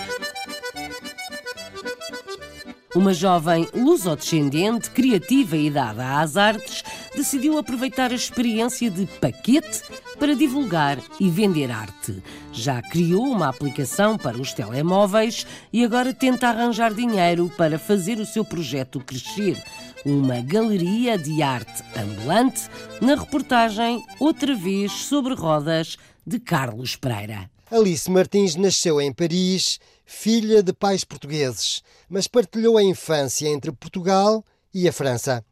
Uma 2.94 3.14
jovem 3.14 3.68
lusodescendente, 3.74 4.90
criativa 4.92 5.56
e 5.56 5.70
dada 5.70 6.20
às 6.20 6.36
artes, 6.36 6.84
decidiu 7.16 7.58
aproveitar 7.58 8.12
a 8.12 8.16
experiência 8.16 8.92
de 8.92 9.06
paquete 9.06 9.84
para 10.20 10.36
divulgar 10.36 10.98
e 11.20 11.30
vender 11.30 11.72
arte. 11.72 12.22
Já 12.52 12.82
criou 12.82 13.24
uma 13.24 13.50
aplicação 13.50 14.18
para 14.18 14.38
os 14.38 14.54
telemóveis 14.54 15.46
e 15.72 15.84
agora 15.84 16.14
tenta 16.14 16.48
arranjar 16.48 16.94
dinheiro 16.94 17.52
para 17.58 17.78
fazer 17.78 18.20
o 18.20 18.26
seu 18.26 18.44
projeto 18.44 19.00
crescer 19.00 19.62
uma 20.06 20.40
galeria 20.40 21.18
de 21.18 21.42
arte 21.42 21.84
ambulante, 21.98 22.70
na 23.02 23.16
reportagem 23.16 24.06
Outra 24.20 24.56
vez 24.56 24.92
sobre 24.92 25.34
rodas 25.34 25.98
de 26.26 26.40
Carlos 26.40 26.96
Pereira. 26.96 27.50
Alice 27.72 28.10
Martins 28.10 28.56
nasceu 28.56 29.02
em 29.02 29.12
Paris, 29.12 29.80
filha 30.06 30.62
de 30.62 30.72
pais 30.72 31.04
portugueses, 31.04 31.82
mas 32.08 32.28
partilhou 32.28 32.78
a 32.78 32.84
infância 32.84 33.48
entre 33.48 33.72
Portugal 33.72 34.44
e 34.72 34.88
a 34.88 34.94
França. 34.94 35.44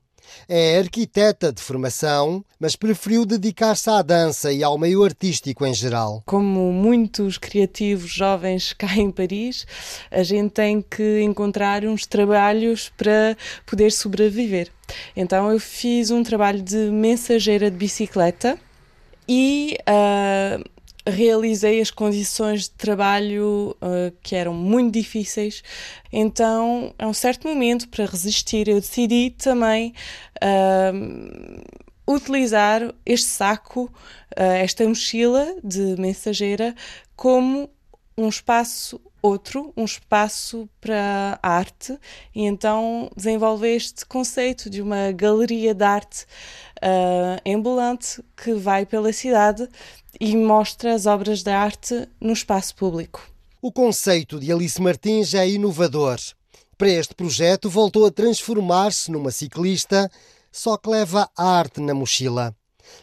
É 0.47 0.77
arquiteta 0.77 1.51
de 1.51 1.61
formação, 1.61 2.43
mas 2.59 2.75
preferiu 2.75 3.25
dedicar-se 3.25 3.89
à 3.89 4.01
dança 4.01 4.51
e 4.51 4.63
ao 4.63 4.77
meio 4.77 5.03
artístico 5.03 5.65
em 5.65 5.73
geral. 5.73 6.23
Como 6.25 6.71
muitos 6.71 7.37
criativos 7.37 8.11
jovens 8.11 8.73
cá 8.77 8.95
em 8.95 9.11
Paris, 9.11 9.65
a 10.11 10.23
gente 10.23 10.51
tem 10.51 10.81
que 10.81 11.21
encontrar 11.21 11.85
uns 11.85 12.05
trabalhos 12.05 12.91
para 12.97 13.37
poder 13.65 13.91
sobreviver. 13.91 14.69
Então 15.15 15.51
eu 15.51 15.59
fiz 15.59 16.11
um 16.11 16.23
trabalho 16.23 16.61
de 16.61 16.89
mensageira 16.91 17.71
de 17.71 17.77
bicicleta 17.77 18.59
e 19.27 19.77
uh, 19.87 20.72
realizei 21.05 21.81
as 21.81 21.91
condições 21.91 22.63
de 22.63 22.71
trabalho 22.71 23.75
uh, 23.81 24.15
que 24.21 24.35
eram 24.35 24.53
muito 24.53 24.93
difíceis. 24.93 25.63
Então, 26.11 26.93
a 26.97 27.07
um 27.07 27.13
certo 27.13 27.47
momento, 27.47 27.89
para 27.89 28.05
resistir, 28.05 28.67
eu 28.67 28.79
decidi 28.79 29.31
também 29.31 29.93
uh, 30.43 31.61
utilizar 32.07 32.93
este 33.05 33.27
saco, 33.27 33.83
uh, 33.85 33.91
esta 34.37 34.87
mochila 34.87 35.55
de 35.63 35.95
mensageira, 35.99 36.75
como 37.15 37.69
um 38.17 38.29
espaço 38.29 38.99
outro, 39.21 39.73
um 39.75 39.85
espaço 39.85 40.69
para 40.81 41.39
arte, 41.41 41.97
e 42.35 42.43
então 42.43 43.09
desenvolvi 43.15 43.69
este 43.69 44.05
conceito 44.05 44.69
de 44.69 44.81
uma 44.81 45.13
galeria 45.13 45.73
de 45.73 45.83
arte 45.83 46.25
uh, 46.83 47.49
ambulante 47.49 48.21
que 48.35 48.53
vai 48.53 48.85
pela 48.85 49.13
cidade 49.13 49.67
e 50.19 50.35
mostra 50.35 50.93
as 50.93 51.05
obras 51.05 51.41
de 51.41 51.51
arte 51.51 52.07
no 52.19 52.33
espaço 52.33 52.75
público. 52.75 53.25
O 53.61 53.71
conceito 53.71 54.39
de 54.39 54.51
Alice 54.51 54.81
Martins 54.81 55.33
é 55.33 55.47
inovador. 55.47 56.17
Para 56.77 56.89
este 56.89 57.15
projeto, 57.15 57.69
voltou 57.69 58.05
a 58.05 58.11
transformar-se 58.11 59.09
numa 59.09 59.31
ciclista, 59.31 60.11
só 60.51 60.75
que 60.75 60.89
leva 60.89 61.29
a 61.37 61.45
arte 61.45 61.79
na 61.79 61.93
mochila. 61.93 62.53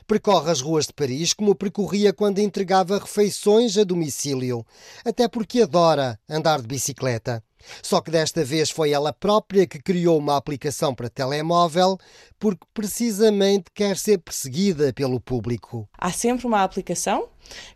Percorre 0.07 0.51
as 0.51 0.61
ruas 0.61 0.87
de 0.87 0.93
Paris 0.93 1.33
como 1.33 1.55
percorria 1.55 2.13
quando 2.13 2.39
entregava 2.39 2.99
refeições 2.99 3.77
a 3.77 3.85
domicílio, 3.85 4.65
até 5.05 5.29
porque 5.29 5.63
adora 5.63 6.19
andar 6.29 6.61
de 6.61 6.67
bicicleta. 6.67 7.43
Só 7.83 8.01
que 8.01 8.11
desta 8.11 8.45
vez 8.45 8.71
foi 8.71 8.91
ela 8.91 9.13
própria 9.13 9.67
que 9.67 9.81
criou 9.83 10.19
uma 10.19 10.37
aplicação 10.37 10.95
para 10.95 11.11
telemóvel, 11.11 11.99
porque 12.39 12.67
precisamente 12.73 13.65
quer 13.75 13.97
ser 13.97 14.19
perseguida 14.19 14.93
pelo 14.93 15.21
público. 15.21 15.89
Há 15.99 16.11
sempre 16.11 16.47
uma 16.47 16.63
aplicação 16.63 17.29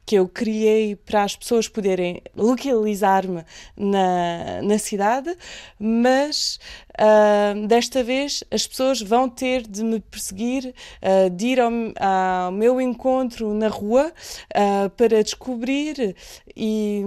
que 0.05 0.17
eu 0.17 0.29
criei 0.29 0.95
para 0.97 1.25
as 1.25 1.35
pessoas 1.37 1.69
poderem 1.69 2.23
localizar-me 2.37 3.45
na, 3.77 4.63
na 4.63 4.79
cidade, 4.79 5.37
mas 5.79 6.59
uh, 7.01 7.67
desta 7.67 8.03
vez 8.03 8.45
as 8.51 8.67
pessoas 8.67 9.01
vão 9.01 9.29
ter 9.29 9.67
de 9.67 9.83
me 9.83 10.01
perseguir, 10.01 10.75
uh, 11.03 11.31
de 11.31 11.47
ir 11.47 11.61
ao, 11.61 11.71
ao, 11.99 12.53
meu 12.53 12.81
encontro 12.81 13.55
na 13.55 13.69
rua 13.69 14.13
uh, 14.55 14.91
para 14.91 15.23
descobrir 15.23 16.15
e 16.57 17.03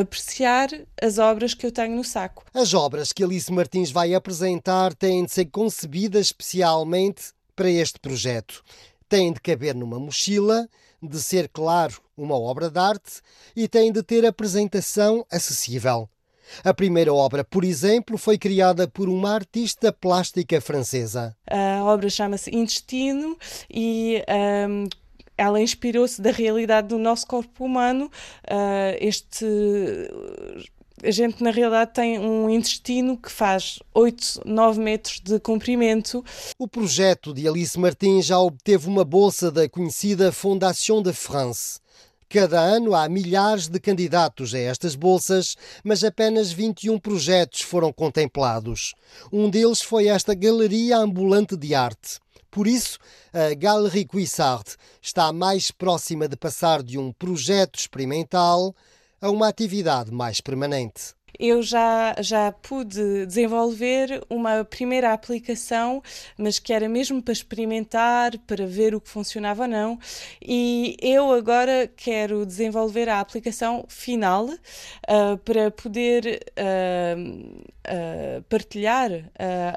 apreciar 0.00 0.68
as 1.00 1.18
obras 1.18 1.54
que 1.54 1.64
eu 1.64 1.72
tenho 1.72 1.96
no 1.96 2.04
saco. 2.04 2.44
As 2.52 2.74
obras 2.74 3.12
que 3.12 3.24
Alice 3.24 3.50
Martins 3.50 3.90
vai 3.90 4.14
apresentar 4.14 4.94
têm 4.94 5.24
de 5.24 5.32
ser 5.32 5.46
concebidas 5.46 6.26
especialmente 6.26 7.32
para 7.56 7.70
este 7.70 7.98
projeto. 7.98 8.62
Têm 9.08 9.32
de 9.32 9.40
caber 9.40 9.74
numa 9.74 9.98
mochila, 9.98 10.68
de 11.02 11.20
ser, 11.20 11.48
claro, 11.48 12.00
uma 12.16 12.38
obra 12.38 12.70
de 12.70 12.78
arte 12.78 13.20
e 13.54 13.68
têm 13.68 13.92
de 13.92 14.02
ter 14.02 14.24
apresentação 14.26 15.24
acessível. 15.30 16.08
A 16.64 16.72
primeira 16.72 17.12
obra, 17.12 17.44
por 17.44 17.62
exemplo, 17.62 18.16
foi 18.16 18.38
criada 18.38 18.88
por 18.88 19.08
uma 19.08 19.34
artista 19.34 19.92
plástica 19.92 20.60
francesa. 20.60 21.36
A 21.46 21.84
obra 21.84 22.08
chama-se 22.08 22.54
Intestino 22.54 23.36
e. 23.70 24.22
Um 24.30 24.88
ela 25.38 25.60
inspirou-se 25.60 26.20
da 26.20 26.32
realidade 26.32 26.88
do 26.88 26.98
nosso 26.98 27.24
corpo 27.24 27.64
humano. 27.64 28.10
Uh, 28.44 28.98
este 29.00 29.46
a 31.02 31.10
gente 31.10 31.42
na 31.42 31.50
realidade 31.50 31.92
tem 31.92 32.18
um 32.18 32.48
intestino 32.50 33.16
que 33.16 33.30
faz 33.30 33.78
8, 33.94 34.42
9 34.44 34.80
metros 34.80 35.20
de 35.20 35.38
comprimento. 35.40 36.24
O 36.58 36.66
projeto 36.66 37.32
de 37.32 37.46
Alice 37.46 37.78
Martins 37.78 38.26
já 38.26 38.38
obteve 38.38 38.88
uma 38.88 39.04
bolsa 39.04 39.50
da 39.50 39.68
conhecida 39.68 40.32
Fondation 40.32 41.02
de 41.02 41.12
France. 41.12 41.80
Cada 42.28 42.60
ano 42.60 42.94
há 42.94 43.08
milhares 43.08 43.68
de 43.68 43.80
candidatos 43.80 44.52
a 44.52 44.58
estas 44.58 44.94
bolsas, 44.94 45.56
mas 45.82 46.04
apenas 46.04 46.52
21 46.52 46.98
projetos 46.98 47.62
foram 47.62 47.90
contemplados. 47.90 48.94
Um 49.32 49.48
deles 49.48 49.80
foi 49.80 50.08
esta 50.08 50.34
Galeria 50.34 50.98
Ambulante 50.98 51.56
de 51.56 51.74
Arte. 51.74 52.18
Por 52.50 52.66
isso, 52.66 52.98
a 53.32 53.54
Galerie 53.54 54.04
Cuissard 54.04 54.76
está 55.00 55.32
mais 55.32 55.70
próxima 55.70 56.28
de 56.28 56.36
passar 56.36 56.82
de 56.82 56.98
um 56.98 57.12
projeto 57.12 57.78
experimental 57.78 58.74
a 59.20 59.30
uma 59.30 59.48
atividade 59.48 60.10
mais 60.12 60.40
permanente 60.40 61.18
eu 61.38 61.62
já, 61.62 62.16
já 62.20 62.50
pude 62.50 63.24
desenvolver 63.26 64.24
uma 64.28 64.64
primeira 64.64 65.12
aplicação, 65.12 66.02
mas 66.36 66.58
que 66.58 66.72
era 66.72 66.88
mesmo 66.88 67.22
para 67.22 67.32
experimentar, 67.32 68.36
para 68.38 68.66
ver 68.66 68.94
o 68.94 69.00
que 69.00 69.08
funcionava 69.08 69.62
ou 69.62 69.68
não. 69.68 69.98
E 70.42 70.96
eu 71.00 71.32
agora 71.32 71.90
quero 71.96 72.44
desenvolver 72.44 73.08
a 73.08 73.20
aplicação 73.20 73.84
final 73.88 74.46
uh, 74.46 75.38
para 75.44 75.70
poder 75.70 76.42
uh, 76.58 77.62
uh, 77.86 78.42
partilhar 78.48 79.10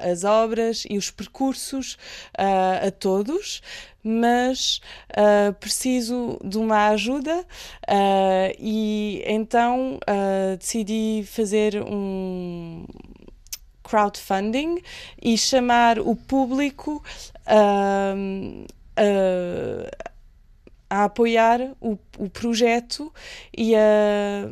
as 0.02 0.24
obras 0.24 0.84
e 0.88 0.98
os 0.98 1.10
percursos 1.10 1.96
a 2.36 2.90
todos 2.90 3.62
mas 4.02 4.80
uh, 5.10 5.52
preciso 5.54 6.38
de 6.44 6.58
uma 6.58 6.88
ajuda 6.88 7.40
uh, 7.40 8.56
e 8.58 9.22
então 9.26 9.98
uh, 10.08 10.56
decidi 10.56 11.24
fazer 11.26 11.82
um 11.82 12.84
crowdfunding 13.82 14.82
e 15.20 15.36
chamar 15.36 15.98
o 15.98 16.16
público 16.16 17.02
a 20.88 21.04
apoiar 21.04 21.72
o, 21.80 21.98
o 22.18 22.28
projeto 22.28 23.12
e 23.56 23.74
a 23.74 24.50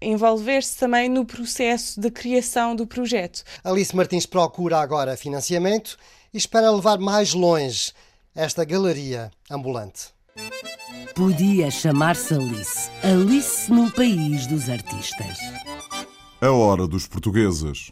envolver-se 0.00 0.78
também 0.78 1.08
no 1.08 1.24
processo 1.24 2.00
de 2.00 2.10
criação 2.10 2.76
do 2.76 2.86
projeto. 2.86 3.42
Alice 3.64 3.94
Martins 3.94 4.26
procura 4.26 4.78
agora 4.78 5.16
financiamento 5.16 5.98
e 6.32 6.38
espera 6.38 6.70
levar 6.70 6.98
mais 6.98 7.34
longe 7.34 7.92
esta 8.38 8.64
galeria 8.64 9.32
ambulante. 9.50 10.14
Podia 11.12 11.72
chamar-se 11.72 12.34
Alice. 12.34 12.88
Alice 13.02 13.68
no 13.68 13.90
país 13.90 14.46
dos 14.46 14.68
artistas. 14.68 15.38
A 16.40 16.48
hora 16.48 16.86
dos 16.86 17.08
portugueses. 17.08 17.90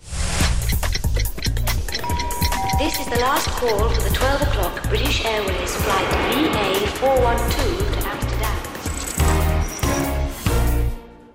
This 2.79 3.01
is 3.01 3.07
the 3.07 3.19
last 3.19 3.49
call 3.59 3.91
for 3.91 4.03
the 4.05 4.17
12 4.17 4.43
o'clock 4.43 4.89
British 4.89 5.25
Airways 5.25 5.75
flight 5.75 6.09
VA412 6.31 7.51
to 7.51 8.09
Amsterdam. 8.09 8.57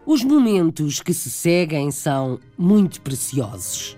Os 0.06 0.24
momentos 0.24 1.02
que 1.02 1.13
se 1.13 1.30
seguem 1.30 1.91
são 1.91 2.39
muito 2.58 3.02
preciosos. 3.02 3.97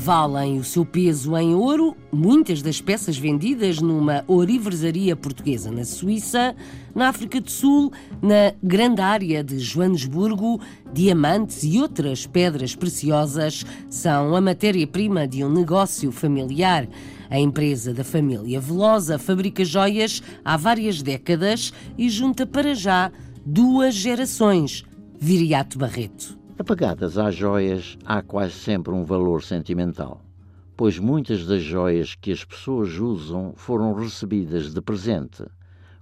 Valem 0.00 0.58
o 0.58 0.64
seu 0.64 0.86
peso 0.86 1.36
em 1.36 1.54
ouro. 1.54 1.94
Muitas 2.10 2.62
das 2.62 2.80
peças 2.80 3.18
vendidas 3.18 3.80
numa 3.80 4.24
oriversaria 4.26 5.14
portuguesa 5.14 5.70
na 5.70 5.84
Suíça, 5.84 6.56
na 6.94 7.08
África 7.08 7.38
do 7.38 7.50
Sul, 7.50 7.92
na 8.22 8.54
grande 8.62 9.02
área 9.02 9.44
de 9.44 9.58
Joanesburgo, 9.58 10.58
diamantes 10.90 11.62
e 11.64 11.78
outras 11.78 12.26
pedras 12.26 12.74
preciosas 12.74 13.66
são 13.90 14.34
a 14.34 14.40
matéria-prima 14.40 15.28
de 15.28 15.44
um 15.44 15.52
negócio 15.52 16.10
familiar. 16.10 16.88
A 17.28 17.38
empresa 17.38 17.92
da 17.92 18.02
família 18.02 18.58
Velosa 18.58 19.18
fabrica 19.18 19.62
joias 19.66 20.22
há 20.42 20.56
várias 20.56 21.02
décadas 21.02 21.74
e 21.98 22.08
junta 22.08 22.46
para 22.46 22.74
já 22.74 23.12
duas 23.44 23.94
gerações. 23.94 24.82
Viriato 25.20 25.78
Barreto. 25.78 26.39
Apagadas 26.60 27.16
às 27.16 27.34
joias, 27.34 27.96
há 28.04 28.20
quase 28.20 28.52
sempre 28.52 28.92
um 28.92 29.02
valor 29.02 29.42
sentimental, 29.42 30.20
pois 30.76 30.98
muitas 30.98 31.46
das 31.46 31.62
joias 31.62 32.14
que 32.14 32.30
as 32.30 32.44
pessoas 32.44 32.98
usam 32.98 33.54
foram 33.56 33.94
recebidas 33.94 34.74
de 34.74 34.82
presente, 34.82 35.42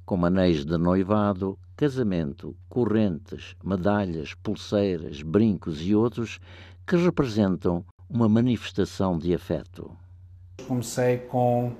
como 0.04 0.26
anéis 0.26 0.64
de 0.64 0.76
noivado, 0.76 1.56
casamento, 1.76 2.56
correntes, 2.68 3.54
medalhas, 3.62 4.34
pulseiras, 4.34 5.22
brincos 5.22 5.80
e 5.80 5.94
outros 5.94 6.40
que 6.84 6.96
representam 6.96 7.84
uma 8.10 8.28
manifestação 8.28 9.16
de 9.16 9.32
afeto. 9.32 9.96
Comecei 10.66 11.18
com 11.18 11.72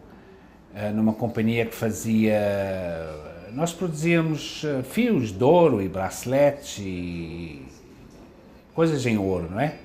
eh, 0.73 0.93
numa 0.93 1.15
companhia 1.15 1.67
que 1.67 1.75
fazia 1.75 2.39
nós 3.53 3.73
produzíamos 3.73 4.63
eh, 4.63 4.85
fios 4.85 5.33
de 5.33 5.43
ouro 5.43 5.83
e 5.83 5.89
braceletes 5.89 6.79
e 6.79 7.78
coisas 8.79 9.05
em 9.07 9.19
ouro, 9.19 9.51
não 9.51 9.59
é? 9.59 9.77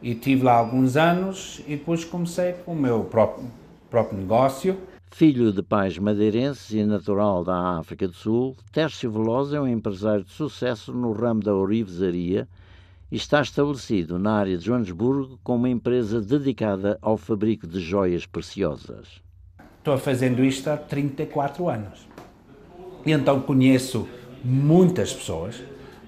E 0.00 0.14
tive 0.14 0.44
lá 0.44 0.52
alguns 0.52 0.96
anos 0.96 1.60
e 1.66 1.70
depois 1.70 2.04
comecei 2.04 2.52
com 2.52 2.70
o 2.70 2.76
meu 2.76 3.02
próprio, 3.02 3.50
próprio 3.90 4.16
negócio. 4.16 4.78
Filho 5.10 5.52
de 5.52 5.64
pais 5.64 5.98
madeirenses 5.98 6.70
e 6.70 6.84
natural 6.84 7.42
da 7.42 7.76
África 7.76 8.06
do 8.06 8.14
Sul, 8.14 8.56
Tércio 8.70 9.10
Veloso 9.10 9.56
é 9.56 9.60
um 9.60 9.66
empresário 9.66 10.22
de 10.22 10.30
sucesso 10.30 10.92
no 10.92 11.10
ramo 11.10 11.42
da 11.42 11.52
orivesaria 11.52 12.46
e 13.10 13.16
está 13.16 13.42
estabelecido 13.42 14.16
na 14.16 14.34
área 14.34 14.56
de 14.56 14.64
Joanesburgo 14.64 15.36
com 15.42 15.56
uma 15.56 15.68
empresa 15.68 16.20
dedicada 16.20 16.96
ao 17.02 17.16
fabrico 17.16 17.66
de 17.66 17.80
joias 17.80 18.26
preciosas. 18.26 19.20
Estou 19.78 19.98
fazendo 19.98 20.44
isto 20.44 20.68
há 20.70 20.76
34 20.76 21.68
anos. 21.68 22.06
E 23.04 23.10
então 23.10 23.40
conheço 23.40 24.06
muitas 24.44 25.12
pessoas 25.12 25.60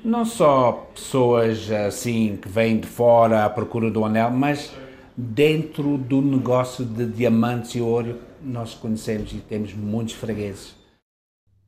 não 0.06 0.24
só 0.24 0.72
pessoas 0.94 1.68
assim 1.68 2.36
que 2.36 2.48
vêm 2.48 2.78
de 2.78 2.86
fora 2.86 3.44
à 3.44 3.50
procura 3.50 3.90
do 3.90 4.04
anel, 4.04 4.30
mas 4.30 4.72
dentro 5.16 5.98
do 5.98 6.22
negócio 6.22 6.84
de 6.84 7.06
diamantes 7.06 7.74
e 7.74 7.80
ouro 7.80 8.20
nós 8.40 8.72
conhecemos 8.72 9.32
e 9.32 9.38
temos 9.38 9.74
muitos 9.74 10.14
fregueses. 10.14 10.76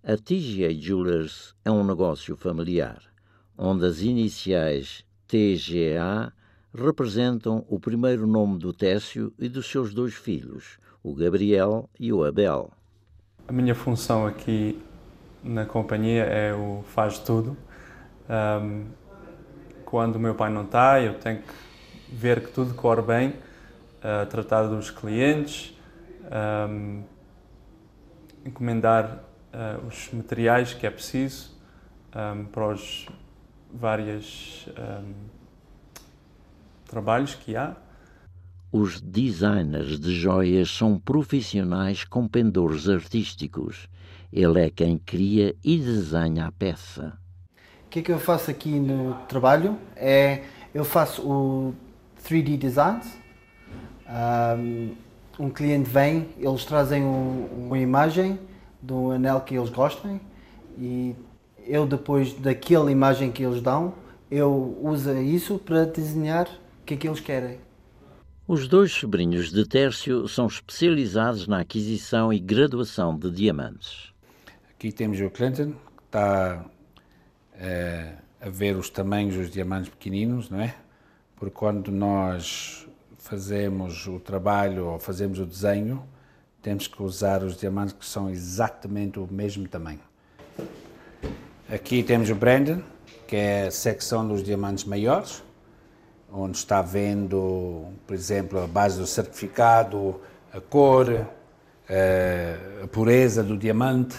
A 0.05 0.16
TGA 0.16 0.72
Jewelers 0.72 1.53
é 1.64 1.70
um 1.70 1.85
negócio 1.85 2.37
familiar, 2.37 3.03
onde 3.57 3.85
as 3.85 4.03
iniciais 4.03 5.05
TGA 5.27 6.33
representam 6.72 7.64
o 7.68 7.81
primeiro 7.81 8.24
nome 8.24 8.57
do 8.59 8.72
Técio 8.72 9.33
e 9.37 9.48
dos 9.48 9.66
seus 9.68 9.92
dois 9.92 10.14
filhos, 10.14 10.79
o 11.03 11.12
Gabriel 11.12 11.90
e 11.98 12.12
o 12.12 12.24
Abel. 12.24 12.70
A 13.48 13.53
minha 13.53 13.74
função 13.74 14.24
aqui 14.24 14.81
na 15.42 15.66
companhia 15.66 16.22
é 16.22 16.55
o 16.55 16.85
faz 16.85 17.18
tudo 17.18 17.57
um, 18.28 18.86
quando 19.84 20.16
o 20.16 20.20
meu 20.20 20.34
pai 20.34 20.50
não 20.50 20.64
está, 20.64 21.00
eu 21.00 21.14
tenho 21.14 21.38
que 21.42 21.52
ver 22.10 22.40
que 22.40 22.52
tudo 22.52 22.74
corre 22.74 23.02
bem, 23.02 23.28
uh, 23.30 24.26
tratar 24.28 24.64
dos 24.64 24.90
clientes, 24.90 25.74
um, 26.70 27.02
encomendar 28.44 29.24
uh, 29.52 29.86
os 29.86 30.10
materiais 30.12 30.74
que 30.74 30.86
é 30.86 30.90
preciso 30.90 31.56
um, 32.14 32.44
para 32.44 32.68
os 32.68 33.06
vários 33.72 34.66
trabalhos 36.86 37.34
que 37.34 37.54
há. 37.54 37.76
Os 38.72 39.00
designers 39.00 40.00
de 40.00 40.14
joias 40.14 40.70
são 40.70 40.98
profissionais 40.98 42.04
com 42.04 42.26
pendores 42.26 42.88
artísticos. 42.88 43.88
Ele 44.32 44.60
é 44.60 44.70
quem 44.70 44.98
cria 44.98 45.54
e 45.62 45.78
desenha 45.78 46.46
a 46.46 46.52
peça. 46.52 47.18
O 47.88 47.90
que 47.90 48.01
é 48.01 48.03
que 48.03 48.12
eu 48.12 48.18
faço 48.18 48.51
aqui 48.51 48.68
no 48.68 49.14
trabalho? 49.27 49.79
É 49.96 50.42
eu 50.74 50.85
faço 50.85 51.22
o 51.27 51.74
3D 52.22 52.59
designs. 52.59 53.16
Um, 54.07 54.94
um 55.38 55.48
cliente 55.48 55.88
vem, 55.88 56.29
eles 56.37 56.66
trazem 56.66 57.03
um, 57.03 57.46
uma 57.66 57.79
imagem 57.79 58.38
do 58.83 59.11
anel 59.11 59.40
que 59.40 59.55
eles 59.55 59.70
gostem 59.70 60.20
e 60.79 61.16
eu 61.66 61.87
depois 61.87 62.35
daquela 62.35 62.92
imagem 62.92 63.33
que 63.33 63.42
eles 63.42 63.62
dão, 63.62 63.94
eu 64.31 64.79
uso 64.83 65.16
isso 65.22 65.59
para 65.59 65.87
desenhar 65.87 66.46
o 66.46 66.85
que 66.85 66.92
é 66.92 66.96
que 66.98 67.09
eles 67.09 67.20
querem. 67.20 67.59
Os 68.46 68.68
dois 68.68 68.92
sobrinhos 68.92 69.51
de 69.51 69.66
Tércio 69.66 70.29
são 70.29 70.46
especializados 70.46 71.46
na 71.46 71.61
aquisição 71.61 72.31
e 72.31 72.38
graduação 72.38 73.18
de 73.18 73.31
diamantes. 73.31 74.12
Aqui 74.74 74.92
temos 74.92 75.18
o 75.22 75.31
Clinton, 75.31 75.70
que 75.70 76.05
está 76.05 76.66
a 78.40 78.49
ver 78.49 78.77
os 78.77 78.88
tamanhos 78.88 79.35
dos 79.35 79.51
diamantes 79.51 79.88
pequeninos, 79.88 80.49
não 80.49 80.61
é? 80.61 80.75
Porque 81.37 81.55
quando 81.55 81.90
nós 81.90 82.87
fazemos 83.18 84.07
o 84.07 84.21
trabalho 84.21 84.87
ou 84.87 84.99
fazemos 84.99 85.38
o 85.38 85.44
desenho, 85.44 86.03
temos 86.62 86.87
que 86.87 87.03
usar 87.03 87.42
os 87.42 87.57
diamantes 87.57 87.92
que 87.92 88.07
são 88.07 88.31
exatamente 88.31 89.18
o 89.18 89.29
mesmo 89.31 89.66
tamanho. 89.68 90.01
Aqui 91.68 92.03
temos 92.03 92.31
o 92.31 92.35
Brandon, 92.35 92.81
que 93.27 93.37
é 93.37 93.66
a 93.66 93.71
secção 93.71 94.27
dos 94.27 94.42
diamantes 94.42 94.85
maiores, 94.85 95.42
onde 96.33 96.57
está 96.57 96.81
vendo, 96.83 97.87
por 98.07 98.14
exemplo, 98.14 98.62
a 98.62 98.66
base 98.66 98.99
do 98.99 99.07
certificado, 99.07 100.21
a 100.53 100.61
cor, 100.61 101.27
a 102.83 102.87
pureza 102.88 103.42
do 103.42 103.57
diamante. 103.57 104.16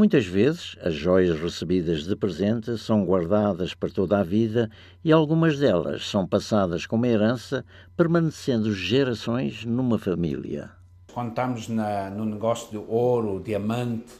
Muitas 0.00 0.24
vezes, 0.24 0.78
as 0.82 0.94
joias 0.94 1.38
recebidas 1.38 2.04
de 2.04 2.16
presente 2.16 2.78
são 2.78 3.04
guardadas 3.04 3.74
para 3.74 3.90
toda 3.90 4.18
a 4.18 4.22
vida 4.22 4.70
e 5.04 5.12
algumas 5.12 5.58
delas 5.58 6.08
são 6.08 6.26
passadas 6.26 6.86
como 6.86 7.04
herança, 7.04 7.66
permanecendo 7.94 8.74
gerações 8.74 9.62
numa 9.66 9.98
família. 9.98 10.70
Quando 11.12 11.28
estamos 11.28 11.68
na, 11.68 12.08
no 12.08 12.24
negócio 12.24 12.72
do 12.72 12.90
ouro, 12.90 13.42
diamante, 13.44 14.10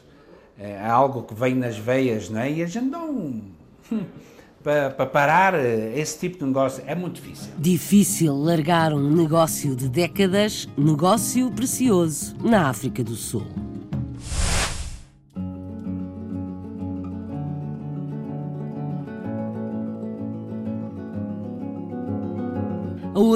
é 0.55 0.85
algo 0.85 1.23
que 1.23 1.33
vem 1.33 1.55
nas 1.55 1.75
veias, 1.75 2.29
não 2.29 2.41
é? 2.41 2.51
E 2.51 2.61
a 2.61 2.67
gente 2.67 2.85
não. 2.85 3.41
para, 4.61 4.91
para 4.91 5.05
parar 5.07 5.55
esse 5.55 6.19
tipo 6.19 6.37
de 6.37 6.45
negócio 6.45 6.83
é 6.85 6.93
muito 6.93 7.15
difícil. 7.19 7.51
Difícil 7.57 8.35
largar 8.35 8.93
um 8.93 9.09
negócio 9.09 9.75
de 9.75 9.89
décadas, 9.89 10.69
negócio 10.77 11.49
precioso 11.49 12.35
na 12.39 12.69
África 12.69 13.03
do 13.03 13.15
Sul. 13.15 13.70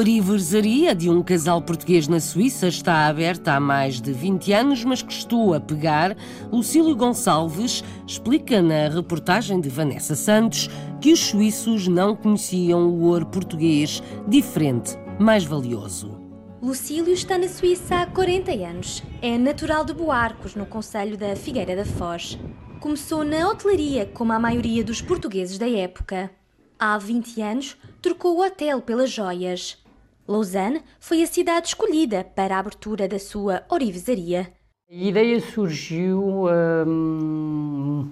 A 0.06 0.08
orivesaria 0.08 0.94
de 0.94 1.10
um 1.10 1.24
casal 1.24 1.60
português 1.64 2.08
na 2.08 2.20
Suíça 2.20 2.68
está 2.68 3.08
aberta 3.08 3.54
há 3.54 3.60
mais 3.60 4.00
de 4.00 4.14
20 4.14 4.54
anos, 4.54 4.84
mas 4.84 5.02
custou 5.02 5.56
a 5.56 5.60
pegar. 5.60 6.16
Lucílio 6.52 6.96
Gonçalves 6.96 7.84
explica 8.06 8.62
na 8.62 8.88
reportagem 8.88 9.60
de 9.60 9.68
Vanessa 9.68 10.14
Santos 10.14 10.70
que 11.02 11.12
os 11.12 11.20
suíços 11.20 11.88
não 11.88 12.16
conheciam 12.16 12.88
o 12.88 13.02
ouro 13.06 13.26
português 13.26 14.04
diferente, 14.28 14.96
mais 15.20 15.44
valioso. 15.44 16.22
Lucílio 16.62 17.12
está 17.12 17.36
na 17.40 17.48
Suíça 17.48 18.02
há 18.02 18.06
40 18.06 18.52
anos. 18.52 19.02
É 19.24 19.40
natural 19.40 19.84
de 19.84 19.94
Boarcos, 19.96 20.54
no 20.54 20.68
Conselho 20.68 21.18
da 21.18 21.36
Figueira 21.36 21.76
da 21.76 21.84
Foz. 21.84 22.38
Começou 22.80 23.24
na 23.24 23.50
hotelaria, 23.50 24.06
como 24.06 24.34
a 24.34 24.40
maioria 24.40 24.84
dos 24.84 25.02
portugueses 25.02 25.58
da 25.58 25.68
época. 25.68 26.30
Há 26.78 26.96
20 26.96 27.42
anos, 27.42 27.76
trocou 28.04 28.38
o 28.38 28.46
hotel 28.46 28.82
pelas 28.82 29.10
joias. 29.10 29.84
Lausanne 30.28 30.82
foi 31.00 31.22
a 31.22 31.28
cidade 31.28 31.68
escolhida 31.68 32.24
para 32.24 32.56
a 32.56 32.60
abertura 32.60 33.08
da 33.08 33.20
sua 33.20 33.64
orivesaria. 33.70 34.52
A 34.90 34.94
ideia 34.94 35.40
surgiu 35.40 36.46
hum, 36.88 38.10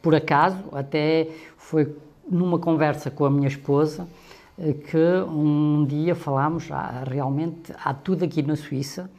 por 0.00 0.14
acaso, 0.14 0.62
até 0.72 1.28
foi 1.56 1.96
numa 2.28 2.58
conversa 2.58 3.10
com 3.10 3.24
a 3.24 3.30
minha 3.30 3.48
esposa 3.48 4.08
que 4.56 5.24
um 5.28 5.84
dia 5.86 6.14
falámos, 6.14 6.70
ah, 6.70 7.04
realmente 7.06 7.72
há 7.82 7.94
tudo 7.94 8.24
aqui 8.24 8.42
na 8.42 8.54
Suíça, 8.54 9.10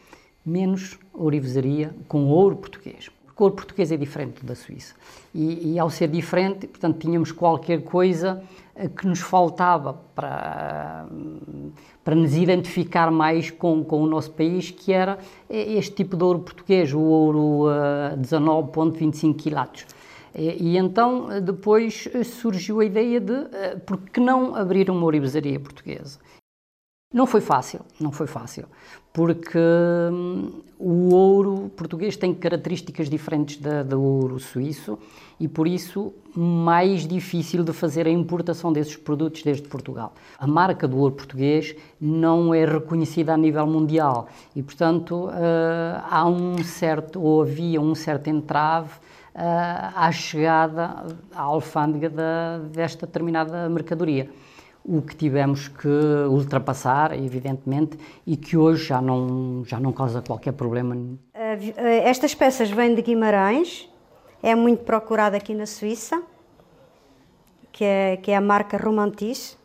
menos 0.46 0.98
orivesaria 1.14 1.94
com 2.08 2.28
ouro 2.28 2.56
português 2.56 3.10
o 3.42 3.44
ouro 3.44 3.56
português 3.56 3.92
é 3.92 3.98
diferente 3.98 4.46
da 4.46 4.54
Suíça. 4.54 4.94
E, 5.34 5.74
e, 5.74 5.80
ao 5.80 5.90
ser 5.90 6.08
diferente, 6.08 6.68
portanto, 6.68 7.00
tínhamos 7.00 7.32
qualquer 7.32 7.82
coisa 7.82 8.40
eh, 8.40 8.61
que 8.90 9.08
nos 9.08 9.20
faltava 9.20 9.94
para, 10.16 11.06
para 12.04 12.16
nos 12.16 12.36
identificar 12.36 13.12
mais 13.12 13.52
com, 13.52 13.84
com 13.84 14.02
o 14.02 14.08
nosso 14.08 14.32
país, 14.32 14.72
que 14.72 14.92
era 14.92 15.20
este 15.50 15.96
tipo 15.96 16.18
de 16.18 16.24
ouro 16.24 16.40
português, 16.40 16.94
o 16.94 17.00
ouro 17.00 17.68
uh, 17.68 18.18
19,25 18.18 19.36
quilatos. 19.36 19.86
E, 20.34 20.72
e, 20.72 20.78
então, 20.78 21.28
depois 21.42 22.08
surgiu 22.26 22.80
a 22.80 22.86
ideia 22.86 23.20
de 23.20 23.34
uh, 23.34 23.80
por 23.86 23.98
que 23.98 24.20
não 24.20 24.56
abrir 24.56 24.90
uma 24.90 25.04
ourivesaria 25.04 25.60
portuguesa? 25.60 26.20
Não 27.14 27.28
foi 27.28 27.42
fácil, 27.42 27.82
não 28.00 28.10
foi 28.10 28.26
fácil, 28.26 28.68
porque 29.12 29.60
hum, 29.60 30.62
o 30.80 31.14
ouro 31.14 31.70
português 31.76 32.16
tem 32.16 32.34
características 32.34 33.10
diferentes 33.10 33.58
da, 33.58 33.84
do 33.84 34.02
ouro 34.02 34.40
suíço 34.40 34.98
e 35.38 35.46
por 35.46 35.68
isso 35.68 36.14
mais 36.34 37.06
difícil 37.06 37.66
de 37.66 37.74
fazer 37.74 38.08
a 38.08 38.10
importação 38.10 38.72
desses 38.72 38.96
produtos 38.96 39.44
desde 39.44 39.68
Portugal. 39.68 40.14
A 40.40 40.48
marca 40.48 40.88
do 40.88 40.98
ouro 41.00 41.14
português 41.14 41.76
não 42.00 42.54
é 42.54 42.64
reconhecida 42.64 43.34
a 43.34 43.38
nível 43.38 43.68
mundial 43.68 44.30
e, 44.56 44.64
portanto, 44.64 45.26
uh, 45.26 45.32
há 46.10 46.26
um 46.26 46.64
certo, 46.64 47.22
ou 47.22 47.42
havia 47.42 47.82
um 47.82 47.94
certo 47.94 48.30
entrave 48.30 48.92
uh, 49.36 49.92
à 49.96 50.10
chegada 50.14 51.06
à 51.36 51.42
alfândega 51.42 52.10
desta 52.72 53.06
determinada 53.06 53.68
mercadoria 53.68 54.30
o 54.84 55.02
que 55.02 55.16
tivemos 55.16 55.68
que 55.68 55.88
ultrapassar, 56.28 57.18
evidentemente, 57.18 57.98
e 58.26 58.36
que 58.36 58.58
hoje 58.58 58.86
já 58.86 59.02
não, 59.02 59.64
já 59.66 59.80
não 59.80 59.92
causa 59.92 60.22
qualquer 60.22 60.54
problema. 60.54 60.98
Estas 62.04 62.34
peças 62.34 62.70
vêm 62.70 62.96
de 62.96 63.02
Guimarães, 63.02 63.88
é 64.42 64.56
muito 64.56 64.84
procurada 64.84 65.38
aqui 65.38 65.54
na 65.54 65.66
Suíça, 65.66 66.22
que 67.72 67.84
é, 67.84 68.18
que 68.18 68.32
é 68.32 68.36
a 68.36 68.42
marca 68.42 68.78
Romantis. 68.78 69.58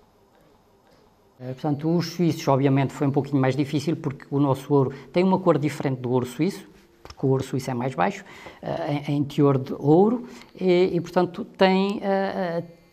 É, 1.40 1.52
portanto, 1.52 1.94
os 1.94 2.12
suíços, 2.12 2.46
obviamente, 2.48 2.92
foi 2.92 3.06
um 3.06 3.10
pouquinho 3.10 3.40
mais 3.40 3.56
difícil 3.56 3.96
porque 3.96 4.26
o 4.30 4.38
nosso 4.38 4.72
ouro 4.72 4.92
tem 5.12 5.24
uma 5.24 5.38
cor 5.38 5.58
diferente 5.58 6.00
do 6.00 6.10
ouro 6.10 6.24
suíço, 6.24 6.66
porque 7.02 7.26
o 7.26 7.28
ouro 7.30 7.42
suíço 7.42 7.70
é 7.70 7.74
mais 7.74 7.94
baixo, 7.94 8.24
em, 9.08 9.16
em 9.16 9.24
teor 9.24 9.58
de 9.58 9.74
ouro, 9.78 10.26
e, 10.58 10.90
e 10.92 11.00
portanto, 11.00 11.44
tem 11.44 12.00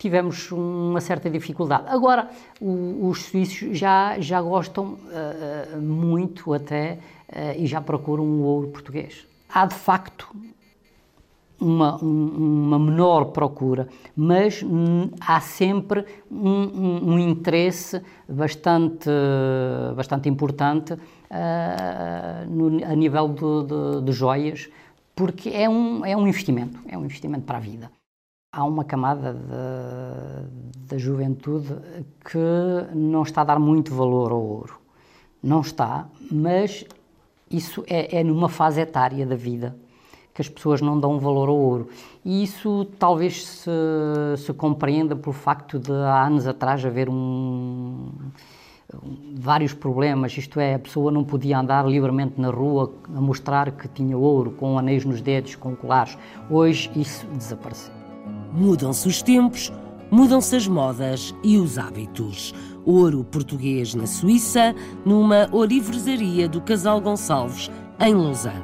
tivemos 0.04 0.52
uma 0.52 1.00
certa 1.00 1.30
dificuldade. 1.30 1.86
Agora, 1.88 2.28
o, 2.60 3.08
os 3.08 3.24
suíços 3.24 3.78
já, 3.78 4.20
já 4.20 4.42
gostam 4.42 4.98
uh, 4.98 5.82
muito 5.82 6.54
até 6.54 7.00
uh, 7.30 7.58
e 7.58 7.66
já 7.66 7.80
procuram 7.80 8.26
o 8.26 8.42
ouro 8.42 8.68
português. 8.68 9.26
Há 9.48 9.66
de 9.66 9.76
facto 9.76 10.28
uma, 11.58 12.04
um, 12.04 12.66
uma 12.66 12.80
menor 12.80 13.28
procura, 13.28 13.88
mas 14.14 14.62
hum, 14.62 15.10
há 15.22 15.40
sempre 15.40 16.04
um, 16.30 16.50
um, 16.50 17.14
um, 17.14 17.20
interesse 17.20 18.02
bastante, 18.28 19.10
bastante 19.96 20.28
importante 20.28 20.92
uh, 20.96 22.50
no, 22.50 22.84
a 22.84 22.94
nível 22.94 23.30
de, 23.30 23.68
de, 23.70 24.06
de 24.06 24.12
joias, 24.12 24.70
porque 25.16 25.50
é 25.52 25.70
um, 25.70 26.06
é 26.06 26.18
um 26.18 26.28
investimento, 26.28 26.78
é 26.90 26.98
um 26.98 27.06
investimento 27.06 27.46
para 27.46 27.56
a 27.56 27.62
vida 27.62 27.90
há 28.54 28.64
uma 28.64 28.84
camada 28.84 29.36
da 30.88 30.98
juventude 30.98 31.76
que 32.24 32.38
não 32.96 33.24
está 33.24 33.42
a 33.42 33.46
dar 33.46 33.60
muito 33.60 33.96
valor 33.96 34.32
ao 34.32 34.42
ouro. 34.42 34.80
Não 35.42 35.62
está, 35.62 36.06
mas 36.32 36.86
isso 37.50 37.84
é, 37.88 38.20
é, 38.20 38.24
numa 38.24 38.48
fase 38.48 38.80
etária 38.80 39.26
da 39.26 39.36
vida 39.36 39.76
que 40.34 40.42
as 40.42 40.50
pessoas 40.50 40.82
não 40.82 41.00
dão 41.00 41.20
valor 41.20 41.50
ao 41.50 41.56
ouro. 41.56 41.90
E 42.24 42.44
isso 42.44 42.86
talvez 42.98 43.46
se, 43.46 43.70
se 44.38 44.54
compreenda 44.54 45.16
pelo 45.16 45.34
facto 45.34 45.78
de 45.78 45.92
há 45.92 46.26
anos 46.26 46.48
atrás 46.48 46.84
haver 46.84 47.08
um, 47.08 48.10
vários 49.36 49.74
problemas, 49.74 50.36
isto 50.36 50.60
é, 50.60 50.76
a 50.76 50.80
pessoa 50.80 51.12
não 51.12 51.24
podia 51.24 51.60
andar 51.60 51.86
livremente 51.86 52.40
na 52.42 52.50
rua 52.50 52.92
a 53.16 53.22
mostrar 53.22 53.72
que 53.72 53.88
tinha 53.88 54.18
ouro, 54.18 54.52
com 54.52 54.78
anéis 54.78 55.06
nos 55.06 55.22
dedos, 55.22 55.56
com 55.56 55.76
colares. 55.76 56.18
Hoje 56.50 56.90
isso 56.96 57.28
desapareceu. 57.28 58.03
Mudam-se 58.54 59.08
os 59.08 59.24
tempos, 59.24 59.74
mudam-se 60.12 60.56
as 60.56 60.68
modas 60.68 61.34
e 61.44 61.58
os 61.58 61.80
hábitos. 61.80 62.54
Ouro 62.86 63.24
português 63.24 63.96
na 63.96 64.06
Suíça, 64.06 64.76
numa 65.04 65.50
orivesaria 65.52 66.48
do 66.48 66.62
Casal 66.62 67.02
Gonçalves, 67.02 67.72
em 68.00 68.14
Lausanne. 68.14 68.62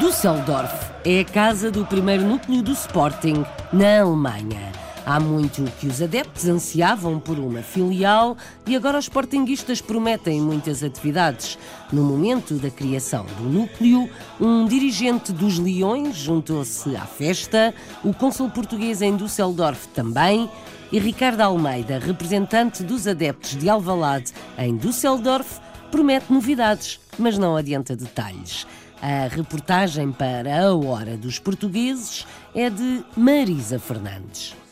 Düsseldorf 0.00 0.92
é 1.04 1.20
a 1.20 1.24
casa 1.24 1.70
do 1.70 1.86
primeiro 1.86 2.24
núcleo 2.24 2.60
do 2.60 2.72
Sporting 2.72 3.44
na 3.72 4.00
Alemanha. 4.00 4.85
Há 5.06 5.20
muito 5.20 5.62
que 5.78 5.86
os 5.86 6.02
adeptos 6.02 6.48
ansiavam 6.48 7.20
por 7.20 7.38
uma 7.38 7.62
filial 7.62 8.36
e 8.66 8.74
agora 8.74 8.98
os 8.98 9.04
sportinguistas 9.04 9.80
prometem 9.80 10.40
muitas 10.40 10.82
atividades. 10.82 11.56
No 11.92 12.02
momento 12.02 12.54
da 12.54 12.70
criação 12.70 13.24
do 13.38 13.44
núcleo, 13.44 14.10
um 14.40 14.66
dirigente 14.66 15.32
dos 15.32 15.60
Leões 15.60 16.16
juntou-se 16.16 16.96
à 16.96 17.06
festa, 17.06 17.72
o 18.02 18.12
cônsul 18.12 18.50
português 18.50 19.00
em 19.00 19.16
Düsseldorf 19.16 19.86
também 19.94 20.50
e 20.90 20.98
Ricardo 20.98 21.42
Almeida, 21.42 22.00
representante 22.00 22.82
dos 22.82 23.06
adeptos 23.06 23.54
de 23.54 23.70
Alvalade 23.70 24.32
em 24.58 24.76
Düsseldorf, 24.76 25.60
promete 25.92 26.32
novidades, 26.32 26.98
mas 27.16 27.38
não 27.38 27.56
adianta 27.56 27.94
detalhes. 27.94 28.66
A 29.00 29.28
reportagem 29.28 30.10
para 30.10 30.66
a 30.66 30.74
Hora 30.74 31.16
dos 31.16 31.38
Portugueses 31.38 32.26
é 32.52 32.68
de 32.68 33.04
Marisa 33.16 33.78
Fernandes. 33.78 34.65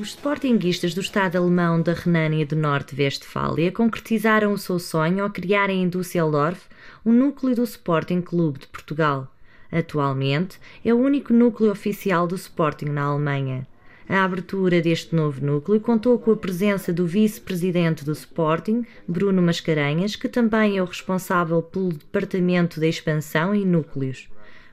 Os 0.00 0.12
sportinguistas 0.12 0.94
do 0.94 1.02
Estado 1.02 1.36
alemão 1.36 1.82
da 1.82 1.92
Renânia 1.92 2.46
do 2.46 2.56
Norte-Westfália 2.56 3.70
concretizaram 3.70 4.50
o 4.54 4.56
seu 4.56 4.78
sonho 4.78 5.22
ao 5.22 5.28
criarem 5.28 5.82
em 5.82 5.90
Düsseldorf 5.90 6.62
um 7.04 7.12
núcleo 7.12 7.54
do 7.54 7.64
Sporting 7.64 8.22
Clube 8.22 8.60
de 8.60 8.66
Portugal. 8.68 9.30
Atualmente 9.70 10.58
é 10.82 10.94
o 10.94 10.96
único 10.96 11.34
núcleo 11.34 11.70
oficial 11.70 12.26
do 12.26 12.34
Sporting 12.34 12.86
na 12.86 13.02
Alemanha. 13.02 13.66
A 14.08 14.24
abertura 14.24 14.80
deste 14.80 15.14
novo 15.14 15.44
núcleo 15.44 15.78
contou 15.78 16.18
com 16.18 16.32
a 16.32 16.36
presença 16.36 16.94
do 16.94 17.06
vice-presidente 17.06 18.02
do 18.02 18.12
Sporting, 18.12 18.86
Bruno 19.06 19.42
Mascarenhas, 19.42 20.16
que 20.16 20.30
também 20.30 20.78
é 20.78 20.82
o 20.82 20.86
responsável 20.86 21.60
pelo 21.60 21.90
Departamento 21.90 22.80
de 22.80 22.88
Expansão 22.88 23.54
e 23.54 23.66
Núcleos. 23.66 24.30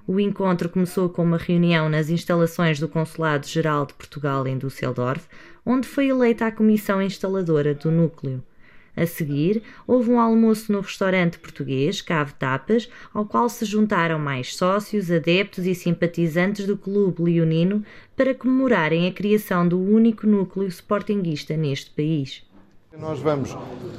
O 0.08 0.22
encontro 0.22 0.70
começou 0.70 1.10
com 1.10 1.22
uma 1.22 1.38
reunião 1.38 1.90
nas 1.90 2.10
instalações 2.10 2.80
do 2.80 2.88
Consulado-Geral 2.88 3.86
de 3.86 3.94
Portugal 3.94 4.48
em 4.48 4.58
Düsseldorf, 4.58 5.28
onde 5.66 5.86
foi 5.86 6.08
eleita 6.08 6.46
a 6.46 6.52
comissão 6.52 7.02
instaladora 7.02 7.76
do 7.76 7.92
núcleo. 7.92 8.42
A 8.96 9.06
seguir, 9.06 9.62
houve 9.86 10.10
um 10.10 10.18
almoço 10.18 10.72
no 10.72 10.80
restaurante 10.80 11.38
português 11.38 12.02
Cave 12.02 12.34
Tapas, 12.36 12.90
ao 13.14 13.26
qual 13.26 13.50
se 13.50 13.66
juntaram 13.66 14.18
mais 14.18 14.56
sócios, 14.56 15.12
adeptos 15.12 15.66
e 15.66 15.76
simpatizantes 15.76 16.66
do 16.66 16.78
clube 16.78 17.24
leonino 17.24 17.84
para 18.16 18.34
comemorarem 18.34 19.10
a 19.10 19.12
criação 19.12 19.68
do 19.68 19.78
único 19.78 20.26
núcleo 20.26 20.70
sportinguista 20.70 21.58
neste 21.58 21.92
país. 21.92 22.47
Nós 22.96 23.20
vamos 23.20 23.56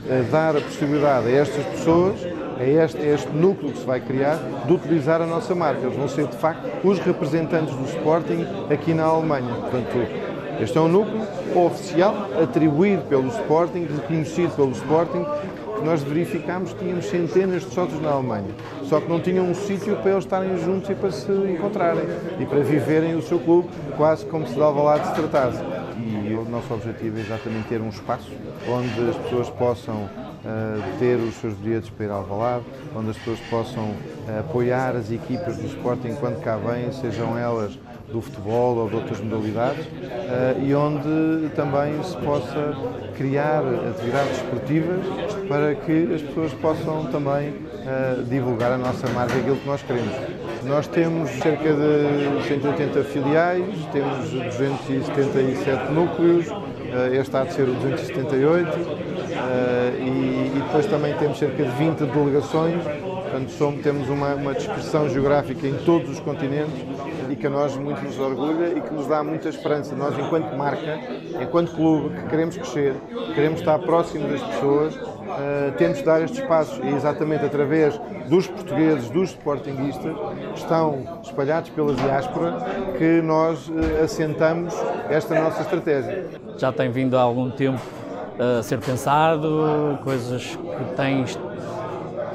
eh, 0.08 0.24
dar 0.30 0.56
a 0.56 0.60
possibilidade 0.62 1.28
a 1.28 1.30
estas 1.30 1.64
pessoas, 1.66 2.16
a 2.58 2.64
este, 2.64 2.96
a 2.96 3.14
este, 3.14 3.28
núcleo 3.28 3.70
que 3.70 3.78
se 3.78 3.84
vai 3.84 4.00
criar, 4.00 4.36
de 4.66 4.72
utilizar 4.72 5.20
a 5.20 5.26
nossa 5.26 5.54
marca. 5.54 5.82
Eles 5.82 5.94
vão 5.94 6.08
ser, 6.08 6.26
de 6.26 6.36
facto, 6.36 6.66
os 6.82 6.98
representantes 6.98 7.76
do 7.76 7.84
Sporting 7.84 8.46
aqui 8.72 8.94
na 8.94 9.04
Alemanha. 9.04 9.54
Portanto, 9.54 9.98
este 10.60 10.78
é 10.78 10.80
um 10.80 10.88
núcleo 10.88 11.22
oficial, 11.54 12.14
atribuído 12.42 13.02
pelo 13.02 13.28
Sporting, 13.28 13.86
reconhecido 13.94 14.56
pelo 14.56 14.72
Sporting, 14.72 15.24
que 15.76 15.84
nós 15.84 16.02
verificámos 16.02 16.72
que 16.72 16.78
tínhamos 16.78 17.04
centenas 17.06 17.64
de 17.64 17.74
sócios 17.74 18.00
na 18.00 18.10
Alemanha. 18.10 18.50
Só 18.84 19.00
que 19.00 19.08
não 19.08 19.20
tinham 19.20 19.44
um 19.44 19.54
sítio 19.54 19.96
para 19.96 20.12
eles 20.12 20.24
estarem 20.24 20.56
juntos 20.64 20.88
e 20.88 20.94
para 20.94 21.12
se 21.12 21.30
encontrarem 21.30 22.04
e 22.40 22.46
para 22.46 22.60
viverem 22.60 23.14
o 23.14 23.22
seu 23.22 23.38
clube, 23.38 23.68
quase 23.98 24.24
como 24.24 24.46
se 24.46 24.54
de 24.54 24.62
Alvalade 24.62 25.08
se 25.08 25.14
tratasse. 25.14 25.77
E 25.98 26.34
o 26.34 26.48
nosso 26.48 26.72
objetivo 26.72 27.18
é 27.18 27.20
exatamente 27.22 27.68
ter 27.68 27.80
um 27.80 27.88
espaço 27.88 28.30
onde 28.68 29.10
as 29.10 29.16
pessoas 29.16 29.50
possam 29.50 29.94
uh, 30.04 30.98
ter 30.98 31.16
os 31.16 31.34
seus 31.34 31.54
bilhetes 31.54 31.90
para 31.90 32.06
ir 32.06 32.10
ao 32.10 32.18
Alvalade, 32.18 32.64
onde 32.94 33.10
as 33.10 33.16
pessoas 33.18 33.40
possam 33.50 33.84
uh, 33.84 34.40
apoiar 34.40 34.94
as 34.94 35.10
equipas 35.10 35.56
do 35.56 35.66
Sporting 35.66 36.14
quando 36.20 36.40
cá 36.40 36.56
vêm, 36.56 36.92
sejam 36.92 37.36
elas 37.36 37.76
do 38.12 38.22
futebol 38.22 38.76
ou 38.76 38.88
de 38.88 38.94
outras 38.94 39.20
modalidades 39.20 39.84
uh, 39.86 40.64
e 40.64 40.72
onde 40.72 41.50
também 41.56 42.02
se 42.04 42.16
possa 42.18 42.74
criar 43.16 43.62
atividades 43.90 44.36
esportivas 44.36 45.04
para 45.48 45.74
que 45.74 46.14
as 46.14 46.22
pessoas 46.22 46.52
possam 46.54 47.06
também 47.06 47.68
divulgar 48.28 48.72
a 48.72 48.78
nossa 48.78 49.08
marca, 49.08 49.34
aquilo 49.34 49.56
que 49.56 49.66
nós 49.66 49.82
queremos. 49.82 50.14
Nós 50.64 50.86
temos 50.88 51.30
cerca 51.30 51.72
de 51.72 52.48
180 52.48 53.04
filiais, 53.04 53.64
temos 53.92 54.30
277 54.30 55.92
núcleos, 55.92 56.48
uh, 56.48 57.14
este 57.14 57.36
há 57.36 57.44
de 57.44 57.52
ser 57.52 57.68
o 57.68 57.74
278, 57.74 58.78
e, 60.00 60.56
e 60.56 60.62
depois 60.66 60.86
também 60.86 61.14
temos 61.14 61.38
cerca 61.38 61.62
de 61.62 61.70
20 61.70 61.98
delegações 62.04 62.82
Portanto, 63.28 63.50
somos, 63.50 63.82
temos 63.82 64.08
uma, 64.08 64.34
uma 64.34 64.54
dispersão 64.54 65.06
geográfica 65.08 65.66
em 65.66 65.74
todos 65.84 66.10
os 66.10 66.20
continentes 66.20 66.74
e 67.28 67.36
que 67.36 67.46
a 67.46 67.50
nós 67.50 67.76
muito 67.76 68.02
nos 68.02 68.18
orgulha 68.18 68.68
e 68.74 68.80
que 68.80 68.92
nos 68.92 69.06
dá 69.06 69.22
muita 69.22 69.50
esperança. 69.50 69.94
Nós, 69.94 70.18
enquanto 70.18 70.56
marca, 70.56 70.98
enquanto 71.40 71.72
clube, 71.72 72.16
que 72.16 72.28
queremos 72.30 72.56
crescer, 72.56 72.94
queremos 73.34 73.60
estar 73.60 73.78
próximo 73.80 74.28
das 74.28 74.42
pessoas, 74.42 74.98
uh, 75.28 75.72
temos 75.76 75.98
de 75.98 76.04
dar 76.04 76.22
estes 76.22 76.40
passos 76.40 76.78
e 76.82 76.88
exatamente 76.88 77.44
através 77.44 77.98
dos 78.28 78.46
portugueses, 78.46 79.10
dos 79.10 79.30
sportinguistas, 79.30 80.14
que 80.52 80.58
estão 80.58 81.20
espalhados 81.22 81.70
pela 81.70 81.94
diáspora, 81.94 82.56
que 82.96 83.22
nós 83.22 83.68
uh, 83.68 84.04
assentamos 84.04 84.74
esta 85.08 85.38
nossa 85.40 85.62
estratégia. 85.62 86.26
Já 86.56 86.72
tem 86.72 86.90
vindo 86.90 87.16
há 87.16 87.20
algum 87.20 87.50
tempo 87.50 87.80
a 88.38 88.62
ser 88.62 88.78
pensado, 88.78 89.98
coisas 90.04 90.56
que 90.56 90.94
têm 90.96 91.24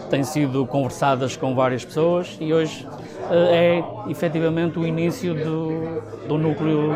têm 0.10 0.24
sido 0.24 0.68
conversadas 0.68 1.36
com 1.36 1.56
várias 1.56 1.84
pessoas 1.84 2.38
e 2.40 2.54
hoje 2.54 2.88
eh, 3.32 3.82
é 4.08 4.12
efetivamente 4.12 4.78
o 4.78 4.86
início 4.86 5.34
do, 5.34 6.02
do 6.28 6.38
núcleo 6.38 6.92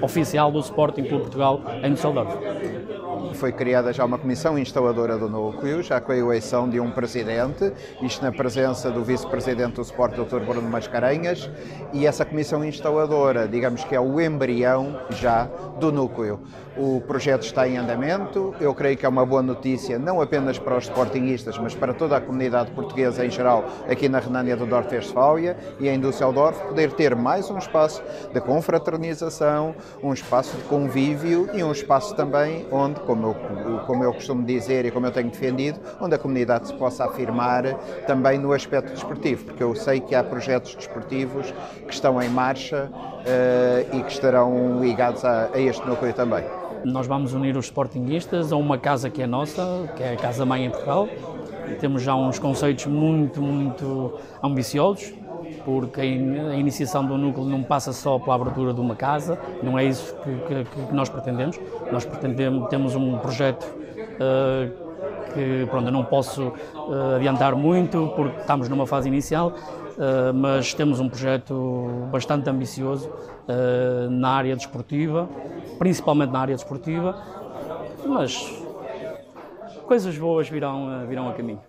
oficial 0.00 0.52
do 0.52 0.60
Sporting 0.60 1.02
Clube 1.02 1.22
Portugal 1.22 1.60
em 1.82 1.92
Düsseldorf. 1.92 2.32
Foi 3.40 3.52
criada 3.52 3.90
já 3.90 4.04
uma 4.04 4.18
comissão 4.18 4.58
instaladora 4.58 5.16
do 5.16 5.26
núcleo, 5.26 5.82
já 5.82 5.98
com 5.98 6.12
a 6.12 6.16
eleição 6.16 6.68
de 6.68 6.78
um 6.78 6.90
presidente, 6.90 7.72
isto 8.02 8.22
na 8.22 8.30
presença 8.30 8.90
do 8.90 9.02
vice-presidente 9.02 9.76
do 9.76 9.80
Sport, 9.80 10.14
Dr. 10.14 10.40
Bruno 10.40 10.68
Mascarenhas, 10.68 11.48
e 11.90 12.06
essa 12.06 12.22
comissão 12.22 12.62
instaladora, 12.62 13.48
digamos 13.48 13.82
que 13.82 13.94
é 13.94 14.00
o 14.00 14.20
embrião 14.20 15.00
já 15.08 15.44
do 15.78 15.90
núcleo. 15.90 16.40
O 16.76 17.00
projeto 17.00 17.42
está 17.42 17.66
em 17.66 17.78
andamento, 17.78 18.54
eu 18.60 18.74
creio 18.74 18.96
que 18.96 19.06
é 19.06 19.08
uma 19.08 19.24
boa 19.24 19.42
notícia, 19.42 19.98
não 19.98 20.20
apenas 20.20 20.58
para 20.58 20.76
os 20.76 20.84
sportinguistas, 20.84 21.56
mas 21.58 21.74
para 21.74 21.94
toda 21.94 22.18
a 22.18 22.20
comunidade 22.20 22.70
portuguesa 22.72 23.24
em 23.24 23.30
geral, 23.30 23.64
aqui 23.88 24.06
na 24.06 24.18
Renânia 24.18 24.54
do 24.54 24.66
Norte-Westfália 24.66 25.56
e 25.80 25.88
em 25.88 25.98
Düsseldorf, 25.98 26.60
poder 26.68 26.92
ter 26.92 27.16
mais 27.16 27.50
um 27.50 27.56
espaço 27.56 28.02
de 28.34 28.40
confraternização, 28.40 29.74
um 30.02 30.12
espaço 30.12 30.56
de 30.58 30.62
convívio 30.64 31.48
e 31.54 31.64
um 31.64 31.72
espaço 31.72 32.14
também 32.14 32.66
onde, 32.70 33.00
como 33.00 33.29
como 33.86 34.04
eu 34.04 34.12
costumo 34.12 34.44
dizer 34.44 34.84
e 34.84 34.90
como 34.90 35.06
eu 35.06 35.12
tenho 35.12 35.30
defendido, 35.30 35.80
onde 36.00 36.14
a 36.14 36.18
comunidade 36.18 36.68
se 36.68 36.74
possa 36.74 37.04
afirmar 37.04 37.74
também 38.06 38.38
no 38.38 38.52
aspecto 38.52 38.92
desportivo, 38.92 39.44
porque 39.44 39.62
eu 39.62 39.74
sei 39.74 40.00
que 40.00 40.14
há 40.14 40.22
projetos 40.22 40.74
desportivos 40.74 41.52
que 41.86 41.92
estão 41.92 42.20
em 42.22 42.28
marcha 42.28 42.90
uh, 42.90 43.96
e 43.96 44.02
que 44.02 44.12
estarão 44.12 44.80
ligados 44.80 45.24
a, 45.24 45.50
a 45.52 45.60
este 45.60 45.86
núcleo 45.86 46.12
também. 46.12 46.44
Nós 46.84 47.06
vamos 47.06 47.34
unir 47.34 47.56
os 47.56 47.66
sportinguistas 47.66 48.52
a 48.52 48.56
uma 48.56 48.78
casa 48.78 49.10
que 49.10 49.22
é 49.22 49.26
nossa, 49.26 49.90
que 49.96 50.02
é 50.02 50.14
a 50.14 50.16
Casa 50.16 50.46
Mãe 50.46 50.64
em 50.64 50.70
Portugal. 50.70 51.08
Temos 51.78 52.02
já 52.02 52.14
uns 52.14 52.38
conceitos 52.38 52.86
muito, 52.86 53.40
muito 53.40 54.18
ambiciosos, 54.42 55.12
porque 55.64 56.00
a 56.00 56.04
iniciação 56.04 57.04
do 57.04 57.16
núcleo 57.16 57.46
não 57.46 57.62
passa 57.62 57.92
só 57.92 58.18
pela 58.18 58.34
abertura 58.36 58.72
de 58.72 58.80
uma 58.80 58.96
casa, 58.96 59.38
não 59.62 59.78
é 59.78 59.84
isso 59.84 60.14
que, 60.16 60.64
que, 60.64 60.86
que 60.86 60.94
nós 60.94 61.08
pretendemos. 61.08 61.58
Nós 61.92 62.04
pretendemos, 62.04 62.68
temos 62.68 62.94
um 62.94 63.18
projeto 63.18 63.64
uh, 63.64 64.90
que 65.32 65.66
pronto, 65.70 65.86
eu 65.86 65.92
não 65.92 66.04
posso 66.04 66.48
uh, 66.48 67.16
adiantar 67.16 67.54
muito 67.54 68.12
porque 68.16 68.40
estamos 68.40 68.68
numa 68.68 68.86
fase 68.86 69.08
inicial, 69.08 69.48
uh, 69.48 70.34
mas 70.34 70.74
temos 70.74 71.00
um 71.00 71.08
projeto 71.08 72.08
bastante 72.10 72.48
ambicioso 72.48 73.08
uh, 73.08 74.10
na 74.10 74.30
área 74.30 74.56
desportiva, 74.56 75.28
principalmente 75.78 76.30
na 76.30 76.40
área 76.40 76.54
desportiva, 76.54 77.16
mas 78.06 78.62
coisas 79.86 80.16
boas 80.16 80.48
virão, 80.48 81.06
virão 81.06 81.28
a 81.28 81.32
caminho. 81.32 81.60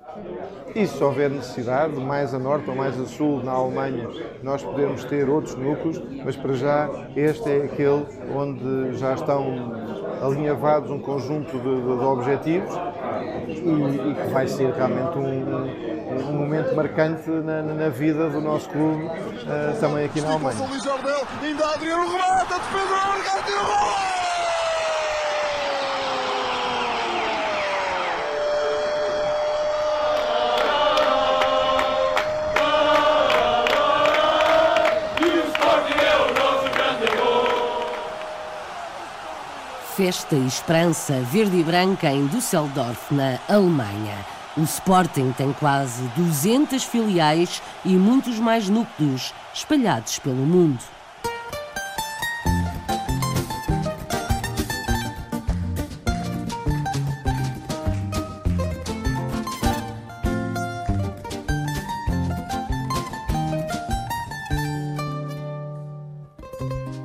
E 0.74 0.88
se 0.88 1.04
houver 1.04 1.30
necessidade, 1.30 1.94
mais 1.96 2.34
a 2.34 2.40
norte 2.40 2.70
ou 2.70 2.76
mais 2.76 3.00
a 3.00 3.06
sul, 3.06 3.44
na 3.44 3.52
Alemanha, 3.52 4.08
nós 4.42 4.64
podemos 4.64 5.04
ter 5.04 5.30
outros 5.30 5.56
núcleos, 5.56 6.02
mas 6.24 6.36
para 6.36 6.54
já 6.54 6.90
este 7.16 7.50
é 7.50 7.66
aquele 7.66 8.06
onde 8.34 8.98
já 8.98 9.14
estão 9.14 9.72
alinhavados 10.22 10.92
um 10.92 11.00
conjunto 11.00 11.58
de, 11.58 11.82
de, 11.82 11.98
de 11.98 12.06
objetivos 12.06 12.74
e, 13.48 14.12
e, 14.12 14.16
que 14.16 14.28
vai 14.32 14.48
ser 14.48 14.72
realmente 14.72 15.18
um, 15.18 16.30
um 16.30 16.34
momento 16.34 16.76
marcante 16.76 17.30
na, 17.30 17.62
na 17.64 17.90
vida 17.90 18.30
do 18.30 18.40
nosso 18.40 18.70
clube, 18.70 19.04
uh, 19.06 19.80
também 19.80 20.06
aqui 20.06 20.22
na 20.22 20.32
Alemanha. 20.32 20.60
Festa 40.04 40.36
e 40.36 40.48
esperança 40.48 41.14
verde 41.32 41.60
e 41.60 41.64
branca 41.64 42.12
em 42.12 42.26
Düsseldorf, 42.26 43.14
na 43.14 43.38
Alemanha. 43.48 44.26
O 44.58 44.64
Sporting 44.64 45.32
tem 45.32 45.54
quase 45.54 46.02
200 46.16 46.84
filiais 46.84 47.62
e 47.86 47.90
muitos 47.90 48.40
mais 48.40 48.68
núcleos 48.68 49.32
espalhados 49.54 50.18
pelo 50.18 50.44
mundo. 50.44 50.80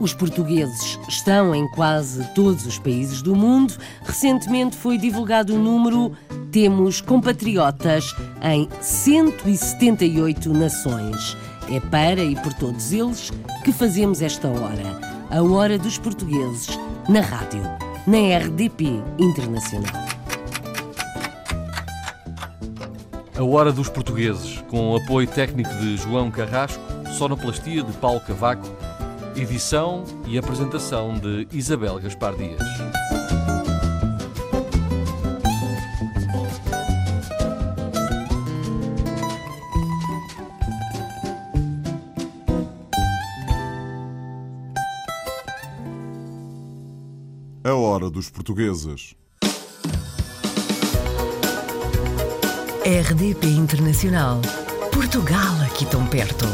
Os 0.06 0.14
portugueses 0.14 1.00
estão 1.08 1.52
em 1.52 1.66
quase 1.66 2.22
todos 2.32 2.64
os 2.64 2.78
países 2.78 3.20
do 3.22 3.34
mundo. 3.34 3.74
Recentemente 4.04 4.76
foi 4.76 4.96
divulgado 4.96 5.52
o 5.52 5.58
número 5.58 6.12
Temos 6.52 7.00
compatriotas 7.00 8.14
em 8.40 8.68
178 8.80 10.52
nações. 10.52 11.36
É 11.68 11.80
para 11.80 12.22
e 12.22 12.36
por 12.36 12.54
todos 12.54 12.92
eles 12.92 13.32
que 13.64 13.72
fazemos 13.72 14.22
esta 14.22 14.46
hora, 14.46 15.00
a 15.28 15.42
Hora 15.42 15.76
dos 15.76 15.98
Portugueses, 15.98 16.78
na 17.08 17.20
rádio, 17.20 17.62
na 18.06 18.38
RDP 18.38 19.02
Internacional. 19.18 20.06
A 23.36 23.42
Hora 23.42 23.72
dos 23.72 23.88
Portugueses, 23.88 24.62
com 24.68 24.92
o 24.92 24.96
apoio 24.98 25.26
técnico 25.26 25.74
de 25.80 25.96
João 25.96 26.30
Carrasco, 26.30 26.80
sonoplastia 27.18 27.82
de 27.82 27.92
Paulo 27.94 28.20
Cavaco 28.20 28.85
Edição 29.36 30.02
e 30.26 30.38
apresentação 30.38 31.12
de 31.12 31.46
Isabel 31.52 31.98
Gaspar 32.00 32.34
Dias. 32.34 32.58
A 47.62 47.74
hora 47.74 48.08
dos 48.08 48.30
portugueses. 48.30 49.14
RDP 52.86 53.48
Internacional. 53.48 54.40
Portugal 54.92 55.60
aqui 55.66 55.84
tão 55.84 56.06
perto. 56.06 56.46